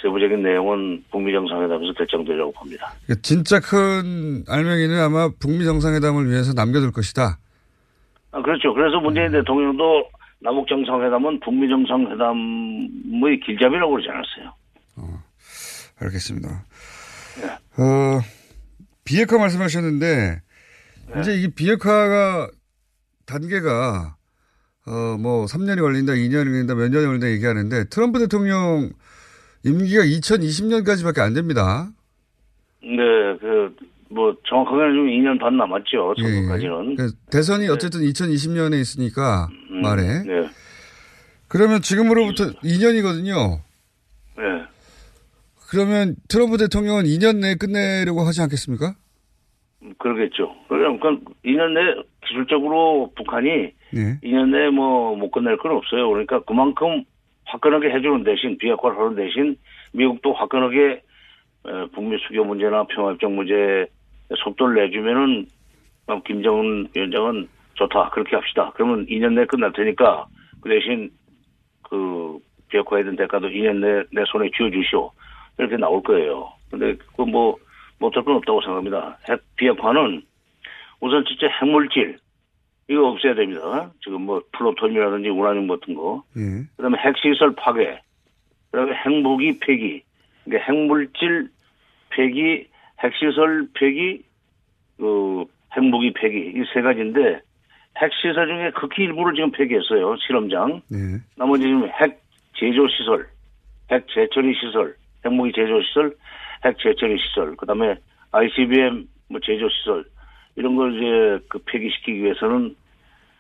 세부적인 0.02 0.44
내용은 0.44 1.04
북미 1.12 1.32
정상회담에서 1.34 1.94
결정되려고 1.94 2.52
봅니다. 2.54 2.94
그러니까 3.06 3.22
진짜 3.22 3.60
큰 3.60 4.44
알맹이는 4.48 5.00
아마 5.00 5.30
북미 5.40 5.66
정상회담을 5.66 6.30
위해서 6.30 6.54
남겨둘 6.54 6.92
것이다. 6.92 7.40
아, 8.32 8.42
그렇죠. 8.42 8.74
그래서 8.74 9.00
문재인 9.00 9.32
대통령도 9.32 10.10
남북 10.40 10.68
정상회담은 10.68 11.40
북미 11.42 11.68
정상회담의 11.68 13.40
길잡이라고 13.46 13.92
그러지 13.92 14.10
않았어요. 14.10 14.54
알겠습니다. 16.00 16.50
어, 17.78 18.20
비핵화 19.04 19.38
말씀하셨는데, 19.38 20.42
이제 21.20 21.34
이 21.36 21.48
비핵화가 21.50 22.50
단계가, 23.26 24.16
어, 24.88 25.18
뭐, 25.20 25.46
3년이 25.46 25.80
걸린다, 25.80 26.14
2년이 26.14 26.46
걸린다, 26.46 26.76
몇 26.76 26.90
년이 26.90 27.06
걸린다 27.06 27.30
얘기하는데, 27.30 27.86
트럼프 27.86 28.20
대통령 28.20 28.90
임기가 29.64 30.04
2020년까지밖에 30.04 31.20
안 31.20 31.34
됩니다. 31.34 31.90
네, 32.82 32.98
그, 33.40 33.76
뭐, 34.10 34.36
정확하게는 34.48 34.94
좀 34.96 35.08
2년 35.08 35.40
반 35.40 35.56
남았죠. 35.58 36.16
예, 36.18 36.24
선거까지는. 36.24 36.96
그 36.96 37.12
대선이 37.30 37.70
어쨌든 37.70 38.02
2020년에 38.02 38.82
있으니까, 38.82 39.50
음, 39.70 39.82
말에. 39.82 40.24
네. 40.24 40.50
그러면 41.48 41.82
지금으로부터 41.82 42.46
2년이거든요. 42.64 43.60
네. 44.38 44.44
그러면 45.70 46.16
트럼프 46.28 46.58
대통령은 46.58 47.04
2년 47.04 47.38
내에 47.38 47.56
끝내려고 47.56 48.22
하지 48.22 48.42
않겠습니까? 48.42 48.96
그러겠죠. 50.00 50.56
그러니까 50.68 51.10
2년 51.46 51.74
내 51.74 52.04
기술적으로 52.28 53.12
북한이 53.16 53.74
네. 53.94 54.20
2년 54.24 54.50
내에 54.50 54.70
뭐 54.70 55.02
못 55.16 55.32
끝낼 55.32 55.58
건 55.58 55.74
없어요. 55.74 56.10
그러니까 56.10 56.40
그만큼 56.42 57.04
화끈하게 57.46 57.92
해주는 57.92 58.24
대신 58.24 58.58
비핵화를 58.58 58.98
하는 58.98 59.16
대신 59.16 59.56
미국도 59.94 60.34
화끈하게 60.34 61.02
에, 61.68 61.86
북미 61.94 62.18
수교 62.20 62.44
문제나 62.44 62.86
평화협정 62.86 63.36
문제에 63.36 63.86
속도를 64.38 64.84
내주면은 64.84 65.46
어, 66.08 66.22
김정은 66.24 66.88
위원장은 66.96 67.48
좋다 67.76 68.10
그렇게 68.10 68.36
합시다. 68.36 68.72
그러면 68.76 69.06
2년 69.06 69.34
내에 69.34 69.46
끝날 69.46 69.72
테니까 69.74 70.26
그 70.62 70.70
대신 70.70 71.10
그 71.84 72.40
비핵화에 72.70 73.04
대한 73.04 73.16
대가도 73.16 73.48
2년 73.48 73.78
내내 73.80 74.26
손에 74.28 74.50
쥐어주시오. 74.56 75.12
이렇게 75.58 75.78
나올 75.78 76.02
거예요. 76.02 76.52
근데 76.72 76.96
그뭐 77.16 77.58
못할 78.00 78.24
건 78.24 78.38
없다고 78.38 78.62
생각합니다. 78.62 79.18
핵 79.30 79.40
비핵화는 79.58 80.24
우선 81.02 81.24
진짜 81.26 81.48
핵물질 81.62 82.18
이거 82.90 83.08
없애야 83.10 83.36
됩니다. 83.36 83.92
지금 84.04 84.24
뭐 84.24 84.42
플루토늄이라든지 84.52 85.30
우라늄 85.30 85.68
같은 85.68 85.94
거. 85.94 86.24
예. 86.38 86.42
그다음에 86.76 86.98
핵시설 87.00 87.56
파괴. 87.56 88.00
그다음에 88.72 88.94
핵무기 89.06 89.60
폐기. 89.60 90.04
그러니까 90.44 90.66
핵물질 90.72 91.50
폐기, 92.10 92.68
핵시설 93.04 93.68
폐기, 93.74 94.24
그 94.98 95.46
핵무기 95.76 96.12
폐기 96.14 96.38
이 96.56 96.64
세 96.74 96.82
가지인데 96.82 97.40
핵시설 98.02 98.48
중에 98.48 98.72
극히 98.72 99.04
일부를 99.04 99.36
지금 99.36 99.52
폐기했어요. 99.52 100.16
실험장. 100.18 100.82
네. 100.90 100.98
나머지 101.38 101.64
지금 101.64 101.88
핵 101.88 102.22
제조 102.56 102.88
시설, 102.88 103.28
핵 103.92 104.06
재처리 104.14 104.54
시설, 104.56 104.96
핵무기 105.26 105.52
제조 105.54 105.82
시설, 105.84 106.14
핵 106.66 106.78
재처리 106.80 107.18
시설, 107.20 107.56
그다음에 107.56 107.96
ICBM 108.32 109.08
뭐 109.30 109.40
제조 109.42 109.68
시설 109.70 110.04
이런 110.56 110.76
걸 110.76 110.96
이제 110.96 111.46
그 111.48 111.60
폐기시키기 111.66 112.24
위해서는 112.24 112.76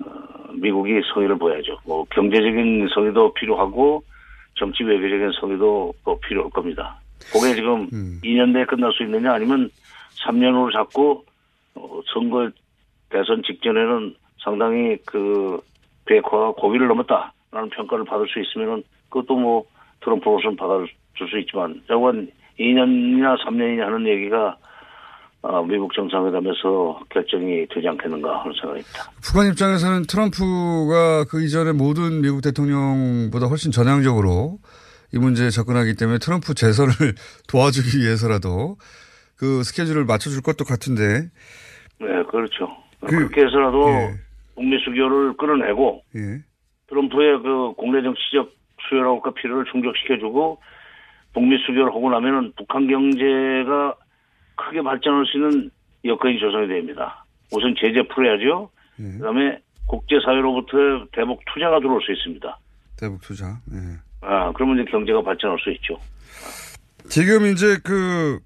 어, 0.04 0.52
미국이 0.54 1.02
성의를 1.14 1.38
보여야죠. 1.38 1.78
뭐 1.86 2.06
경제적인 2.06 2.88
성의도 2.94 3.34
필요하고 3.34 4.04
정치 4.56 4.84
외교적인 4.84 5.32
성의도 5.40 5.94
또 6.04 6.20
필요할 6.20 6.52
겁니다. 6.52 7.00
그게 7.32 7.54
지금 7.56 7.88
2년 8.24 8.52
내에 8.52 8.66
끝날 8.66 8.92
수 8.94 9.04
있느냐 9.04 9.34
아니면 9.34 9.70
3년 10.26 10.54
후로 10.54 10.72
잡고 10.72 11.26
어, 11.76 12.02
선거 12.14 12.50
대선 13.10 13.44
직전에는 13.44 14.16
상당히 14.44 14.98
그 15.06 15.60
비핵화가 16.06 16.54
고비를 16.54 16.88
넘었다라는 16.88 17.70
평가를 17.72 18.06
받을 18.06 18.28
수 18.28 18.40
있으면은 18.40 18.84
그것도 19.10 19.38
뭐 19.38 19.66
트럼프로서는 20.02 20.56
받아줄 20.56 21.30
수 21.30 21.38
있지만 21.40 21.82
저건 21.88 22.30
2년이나 22.60 23.38
3년이냐 23.44 23.82
하는 23.82 24.08
얘기가 24.08 24.58
어, 25.44 25.64
미국 25.64 25.92
정상회담에서 25.94 27.00
결정이 27.10 27.66
되지 27.74 27.88
않겠는가 27.88 28.42
하는 28.42 28.54
생각입니다. 28.54 29.12
북한 29.24 29.48
입장에서는 29.48 30.04
트럼프가 30.08 31.26
그 31.30 31.44
이전에 31.44 31.72
모든 31.72 32.22
미국 32.22 32.42
대통령보다 32.42 33.48
훨씬 33.48 33.72
전향적으로 33.72 34.60
이 35.14 35.18
문제에 35.18 35.50
접근하기 35.50 35.96
때문에 35.96 36.20
트럼프 36.20 36.54
재선을 36.54 36.94
도와주기 37.50 38.00
위해서라도 38.00 38.78
그 39.36 39.64
스케줄을 39.64 40.06
맞춰줄 40.06 40.44
것도 40.44 40.64
같은데. 40.64 41.30
네, 42.00 42.24
그렇죠. 42.30 42.70
그, 43.00 43.16
렇게 43.16 43.42
해서라도 43.42 43.88
북미 44.54 44.78
수교를 44.86 45.36
끌어내고 45.38 46.04
예. 46.16 46.44
트럼프의 46.88 47.42
그 47.42 47.74
국내 47.78 48.04
정치적 48.04 48.52
수요라고 48.88 49.34
필요를 49.34 49.66
충족시켜주고 49.72 50.60
북미 51.34 51.58
수교를 51.66 51.88
하고 51.88 52.12
나면은 52.12 52.54
북한 52.56 52.88
경제가 52.88 53.96
크게 54.66 54.82
발전할 54.82 55.26
수 55.26 55.38
있는 55.38 55.70
여건이 56.06 56.40
조성이 56.40 56.68
됩니다. 56.68 57.26
우선 57.54 57.76
제재 57.78 58.02
풀어야죠. 58.08 58.70
그다음에 58.96 59.60
국제사회로부터 59.88 61.06
대북 61.12 61.42
투자가 61.54 61.80
들어올 61.80 62.02
수 62.02 62.12
있습니다. 62.12 62.60
대북 62.98 63.22
투자. 63.22 63.46
예. 63.74 63.98
아, 64.22 64.52
그러면 64.54 64.80
이제 64.80 64.92
경제가 64.92 65.22
발전할 65.22 65.58
수 65.60 65.72
있죠. 65.72 65.98
지금 67.10 67.46
이제 67.48 67.78
그 67.84 68.40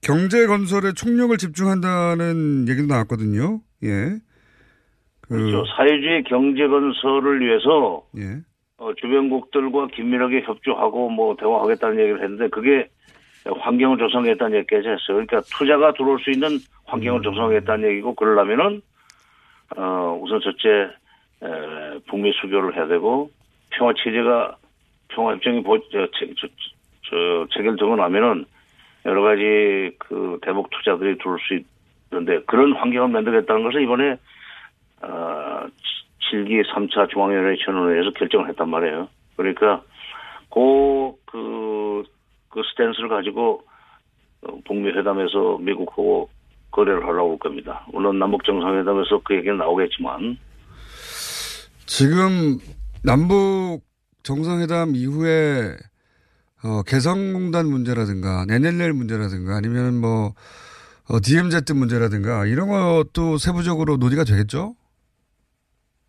경제 0.00 0.46
건설에 0.46 0.92
총력을 0.92 1.36
집중한다는 1.36 2.66
얘기도 2.68 2.86
나왔거든요. 2.86 3.60
예. 3.84 4.18
그, 5.20 5.28
그렇죠. 5.28 5.64
사회주의 5.76 6.24
경제 6.24 6.66
건설을 6.66 7.40
위해서 7.40 8.06
예. 8.16 8.40
어, 8.78 8.94
주변국들과 8.94 9.88
긴밀하게 9.88 10.42
협조하고 10.42 11.10
뭐 11.10 11.36
대화하겠다는 11.38 11.98
얘기를 11.98 12.22
했는데 12.22 12.48
그게 12.48 12.88
환경을 13.52 13.98
조성하겠다는 13.98 14.58
얘기까지 14.58 14.88
했어요. 14.88 15.06
그러니까 15.08 15.40
투자가 15.42 15.92
들어올 15.92 16.18
수 16.20 16.30
있는 16.30 16.58
환경을 16.86 17.22
조성하겠다는 17.22 17.88
얘기고 17.90 18.14
그러려면은 18.14 18.82
어, 19.76 20.18
우선 20.20 20.40
첫째 20.40 20.90
에, 21.42 21.98
북미 22.08 22.32
수교를 22.40 22.76
해야 22.76 22.86
되고 22.86 23.30
평화 23.70 23.92
체제가 23.94 24.56
평화 25.08 25.32
협정이 25.32 25.62
보, 25.62 25.78
저, 25.90 26.06
저, 26.12 26.26
저, 26.40 26.48
저, 27.08 27.46
체결되고 27.54 27.96
나면은 27.96 28.44
여러 29.04 29.22
가지 29.22 29.92
그 29.98 30.38
대북 30.42 30.70
투자들이 30.70 31.18
들어올 31.18 31.38
수 31.40 31.58
있는데 32.12 32.42
그런 32.46 32.72
환경을 32.74 33.08
만들겠다는 33.08 33.62
것을 33.62 33.82
이번에 33.82 34.16
어, 35.02 35.66
7기 36.30 36.66
3차 36.66 37.10
중앙위원회 37.10 37.56
전원회에서 37.64 38.10
결정을 38.10 38.48
했단 38.48 38.68
말이에요. 38.68 39.08
그러니까 39.36 39.82
그, 40.50 41.12
그, 41.26 41.38
그 42.48 42.62
스탠스를 42.70 43.08
가지고 43.08 43.62
어, 44.42 44.58
북미 44.66 44.90
회담에서 44.90 45.58
미국하고 45.58 46.28
거래를 46.70 47.06
하려고 47.06 47.32
할 47.32 47.38
겁니다. 47.38 47.86
물론 47.92 48.18
남북 48.18 48.44
정상회담에서 48.44 49.22
그 49.24 49.34
얘기는 49.34 49.56
나오겠지만 49.56 50.38
지금 51.86 52.58
남북 53.02 53.80
정상회담 54.22 54.94
이후에 54.94 55.76
어, 56.64 56.82
개성공단 56.82 57.66
문제라든가 57.66 58.44
NLL 58.50 58.92
문제라든가 58.92 59.56
아니면 59.56 60.00
뭐 60.00 60.34
어, 61.08 61.20
DMZ 61.22 61.72
문제라든가 61.74 62.44
이런 62.46 62.68
것도 62.68 63.38
세부적으로 63.38 63.96
논의가 63.96 64.24
되겠죠? 64.24 64.74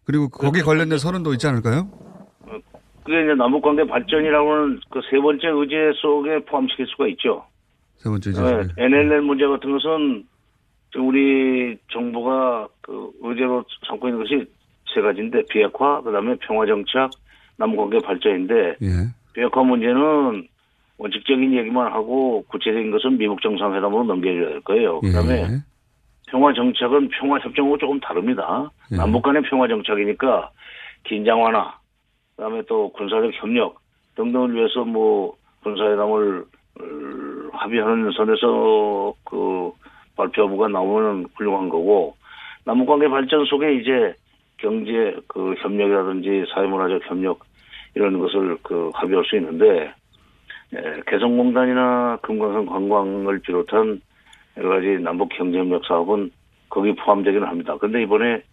그리고 0.03 0.27
거기에 0.27 0.63
관련된 0.63 0.97
선언도 0.97 1.33
있지 1.33 1.47
않을까요? 1.47 2.08
그게 3.09 3.23
이제 3.23 3.33
남북 3.33 3.63
관계 3.63 3.83
발전이라고는 3.85 4.81
그 4.91 5.01
세 5.09 5.17
번째 5.19 5.47
의제 5.47 5.91
속에 5.99 6.45
포함시킬 6.45 6.85
수가 6.85 7.07
있죠. 7.07 7.43
세 7.97 8.07
번째 8.07 8.29
이제 8.29 8.39
네, 8.39 8.85
NLL 8.85 9.23
문제 9.23 9.47
같은 9.47 9.71
것은 9.71 10.23
지금 10.91 11.07
우리 11.07 11.75
정부가 11.91 12.67
그 12.81 13.09
의제로 13.21 13.65
삼고 13.87 14.07
있는 14.09 14.21
것이 14.21 14.45
세 14.93 15.01
가지인데 15.01 15.41
비핵화, 15.49 16.01
그다음에 16.01 16.35
평화 16.41 16.67
정착, 16.67 17.09
남북관계 17.57 17.97
발전인데 18.05 18.75
예. 18.79 18.87
비핵화 19.33 19.63
문제는 19.63 20.47
원칙적인 20.99 21.51
얘기만 21.57 21.91
하고 21.91 22.43
구체적인 22.49 22.91
것은 22.91 23.17
미국 23.17 23.41
정상회담으로 23.41 24.03
넘겨줘야 24.03 24.49
될 24.49 24.61
거예요. 24.61 24.99
그다음에 24.99 25.41
예. 25.41 25.47
평화 26.27 26.53
정착은 26.53 27.09
평화 27.09 27.39
협정하고 27.39 27.75
조금 27.79 27.99
다릅니다. 28.01 28.69
예. 28.91 28.97
남북 28.97 29.23
간의 29.23 29.41
평화 29.49 29.67
정착이니까 29.67 30.51
긴장 31.05 31.41
완화, 31.41 31.78
그다음에 32.39 32.61
또 32.69 32.89
군사적 32.93 33.31
협력 33.33 33.81
등등을 34.15 34.55
위해서 34.55 34.85
뭐 34.85 35.35
군사회담을 35.61 36.45
어, 36.79 36.83
합의하는 37.51 38.11
선에서 38.11 39.13
그 39.25 39.73
발표부가 40.15 40.69
나오면 40.69 41.25
훌륭한 41.35 41.67
거고 41.67 42.15
남북 42.63 42.85
관계 42.85 43.09
발전 43.09 43.43
속에 43.43 43.75
이제 43.75 44.13
경제 44.55 45.17
그 45.27 45.53
협력이라든지 45.59 46.45
사회문화적 46.53 47.09
협력 47.09 47.41
이런 47.93 48.17
것을 48.19 48.57
그 48.63 48.89
합의할 48.93 49.25
수 49.25 49.35
있는데 49.35 49.93
예, 50.73 51.01
개성공단이나 51.07 52.19
금강산 52.21 52.67
관광을 52.67 53.39
비롯한 53.39 53.99
여러 54.55 54.69
가지 54.69 54.97
남북 55.01 55.29
경제협력 55.29 55.85
사업은 55.85 56.31
거기 56.69 56.95
포함되기는 56.95 57.45
합니다. 57.45 57.75
그런데 57.77 58.01
이번에 58.03 58.43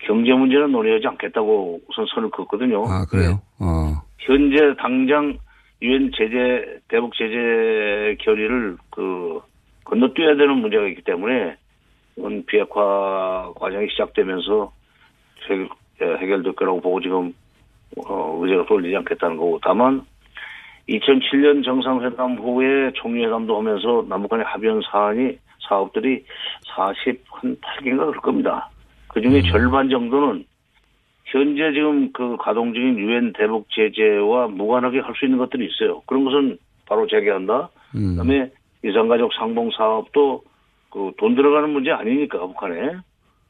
경제 0.00 0.32
문제는 0.32 0.72
논의하지 0.72 1.06
않겠다고 1.06 1.80
우선 1.88 2.06
선을 2.14 2.30
긋거든요. 2.30 2.84
아, 2.86 3.04
그래요? 3.10 3.40
어. 3.58 4.02
현재 4.18 4.74
당장 4.78 5.38
유엔 5.82 6.10
제재 6.16 6.80
대북 6.88 7.14
제재 7.14 8.16
결의를 8.20 8.76
그 8.90 9.40
건너뛰어야 9.84 10.36
되는 10.36 10.56
문제가 10.56 10.86
있기 10.88 11.02
때문에 11.02 11.56
이건 12.16 12.44
비핵화 12.46 13.52
과정이 13.56 13.88
시작되면서 13.90 14.72
해결, 15.48 15.68
예, 16.02 16.06
해결될 16.18 16.54
거라고 16.54 16.80
보고 16.80 17.00
지금 17.00 17.32
어, 18.06 18.38
의제가 18.42 18.66
돌리지 18.66 18.96
않겠다는 18.96 19.36
거고 19.36 19.60
다만 19.62 20.04
2007년 20.88 21.64
정상회담 21.64 22.36
후에 22.36 22.92
총리회담도 22.94 23.58
하면서 23.58 24.04
남북 24.08 24.28
간의 24.28 24.46
합의한 24.46 24.80
사안이 24.90 25.38
사업들이 25.68 26.24
40한 26.74 27.60
8개인가 27.60 28.06
그럴 28.06 28.14
겁니다. 28.14 28.70
그 29.16 29.22
중에 29.22 29.40
절반 29.50 29.88
정도는 29.88 30.44
현재 31.24 31.72
지금 31.72 32.12
그 32.12 32.36
가동 32.38 32.74
중인 32.74 32.98
유엔 32.98 33.32
대북 33.32 33.66
제재와 33.70 34.48
무관하게 34.48 35.00
할 35.00 35.14
수 35.16 35.24
있는 35.24 35.38
것들이 35.38 35.66
있어요. 35.66 36.02
그런 36.04 36.24
것은 36.26 36.58
바로 36.86 37.06
재개한다. 37.06 37.70
그다음에 38.10 38.50
이산가족 38.84 39.32
상봉 39.38 39.70
사업도 39.74 40.42
그 40.90 41.12
돈 41.16 41.34
들어가는 41.34 41.70
문제 41.70 41.90
아니니까 41.92 42.38
북한에 42.46 42.96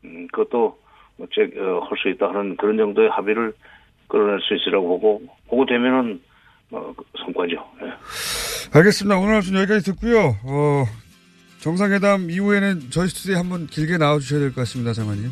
음, 0.05 0.29
그것도 0.31 0.79
할 1.19 1.97
수 2.01 2.11
있다 2.11 2.29
하는 2.29 2.57
그런 2.57 2.77
정도의 2.77 3.09
합의를 3.11 3.53
끌어낼 4.07 4.39
수 4.43 4.55
있으라고 4.55 4.87
보고 4.87 5.23
보고 5.49 5.67
되면은 5.67 6.21
어, 6.71 6.95
그 6.97 7.05
성과죠. 7.25 7.57
예. 7.83 7.91
알겠습니다. 8.73 9.19
오늘 9.19 9.33
말씀 9.33 9.57
여기까지 9.57 9.85
듣고요. 9.93 10.37
어, 10.45 10.85
정상회담 11.59 12.31
이후에는 12.31 12.91
저희 12.91 13.09
스튜디오에 13.09 13.37
한번 13.37 13.67
길게 13.67 13.99
나와주셔야 13.99 14.39
될 14.39 14.51
것 14.51 14.61
같습니다, 14.61 14.93
장관님. 14.93 15.31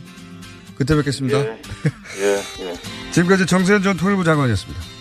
그때 0.76 0.94
뵙겠습니다. 0.96 1.38
예, 1.38 1.60
예. 2.60 2.74
지금까지 3.12 3.46
정세현 3.46 3.82
전 3.82 3.96
통일부 3.96 4.24
장관이었습니다. 4.24 4.93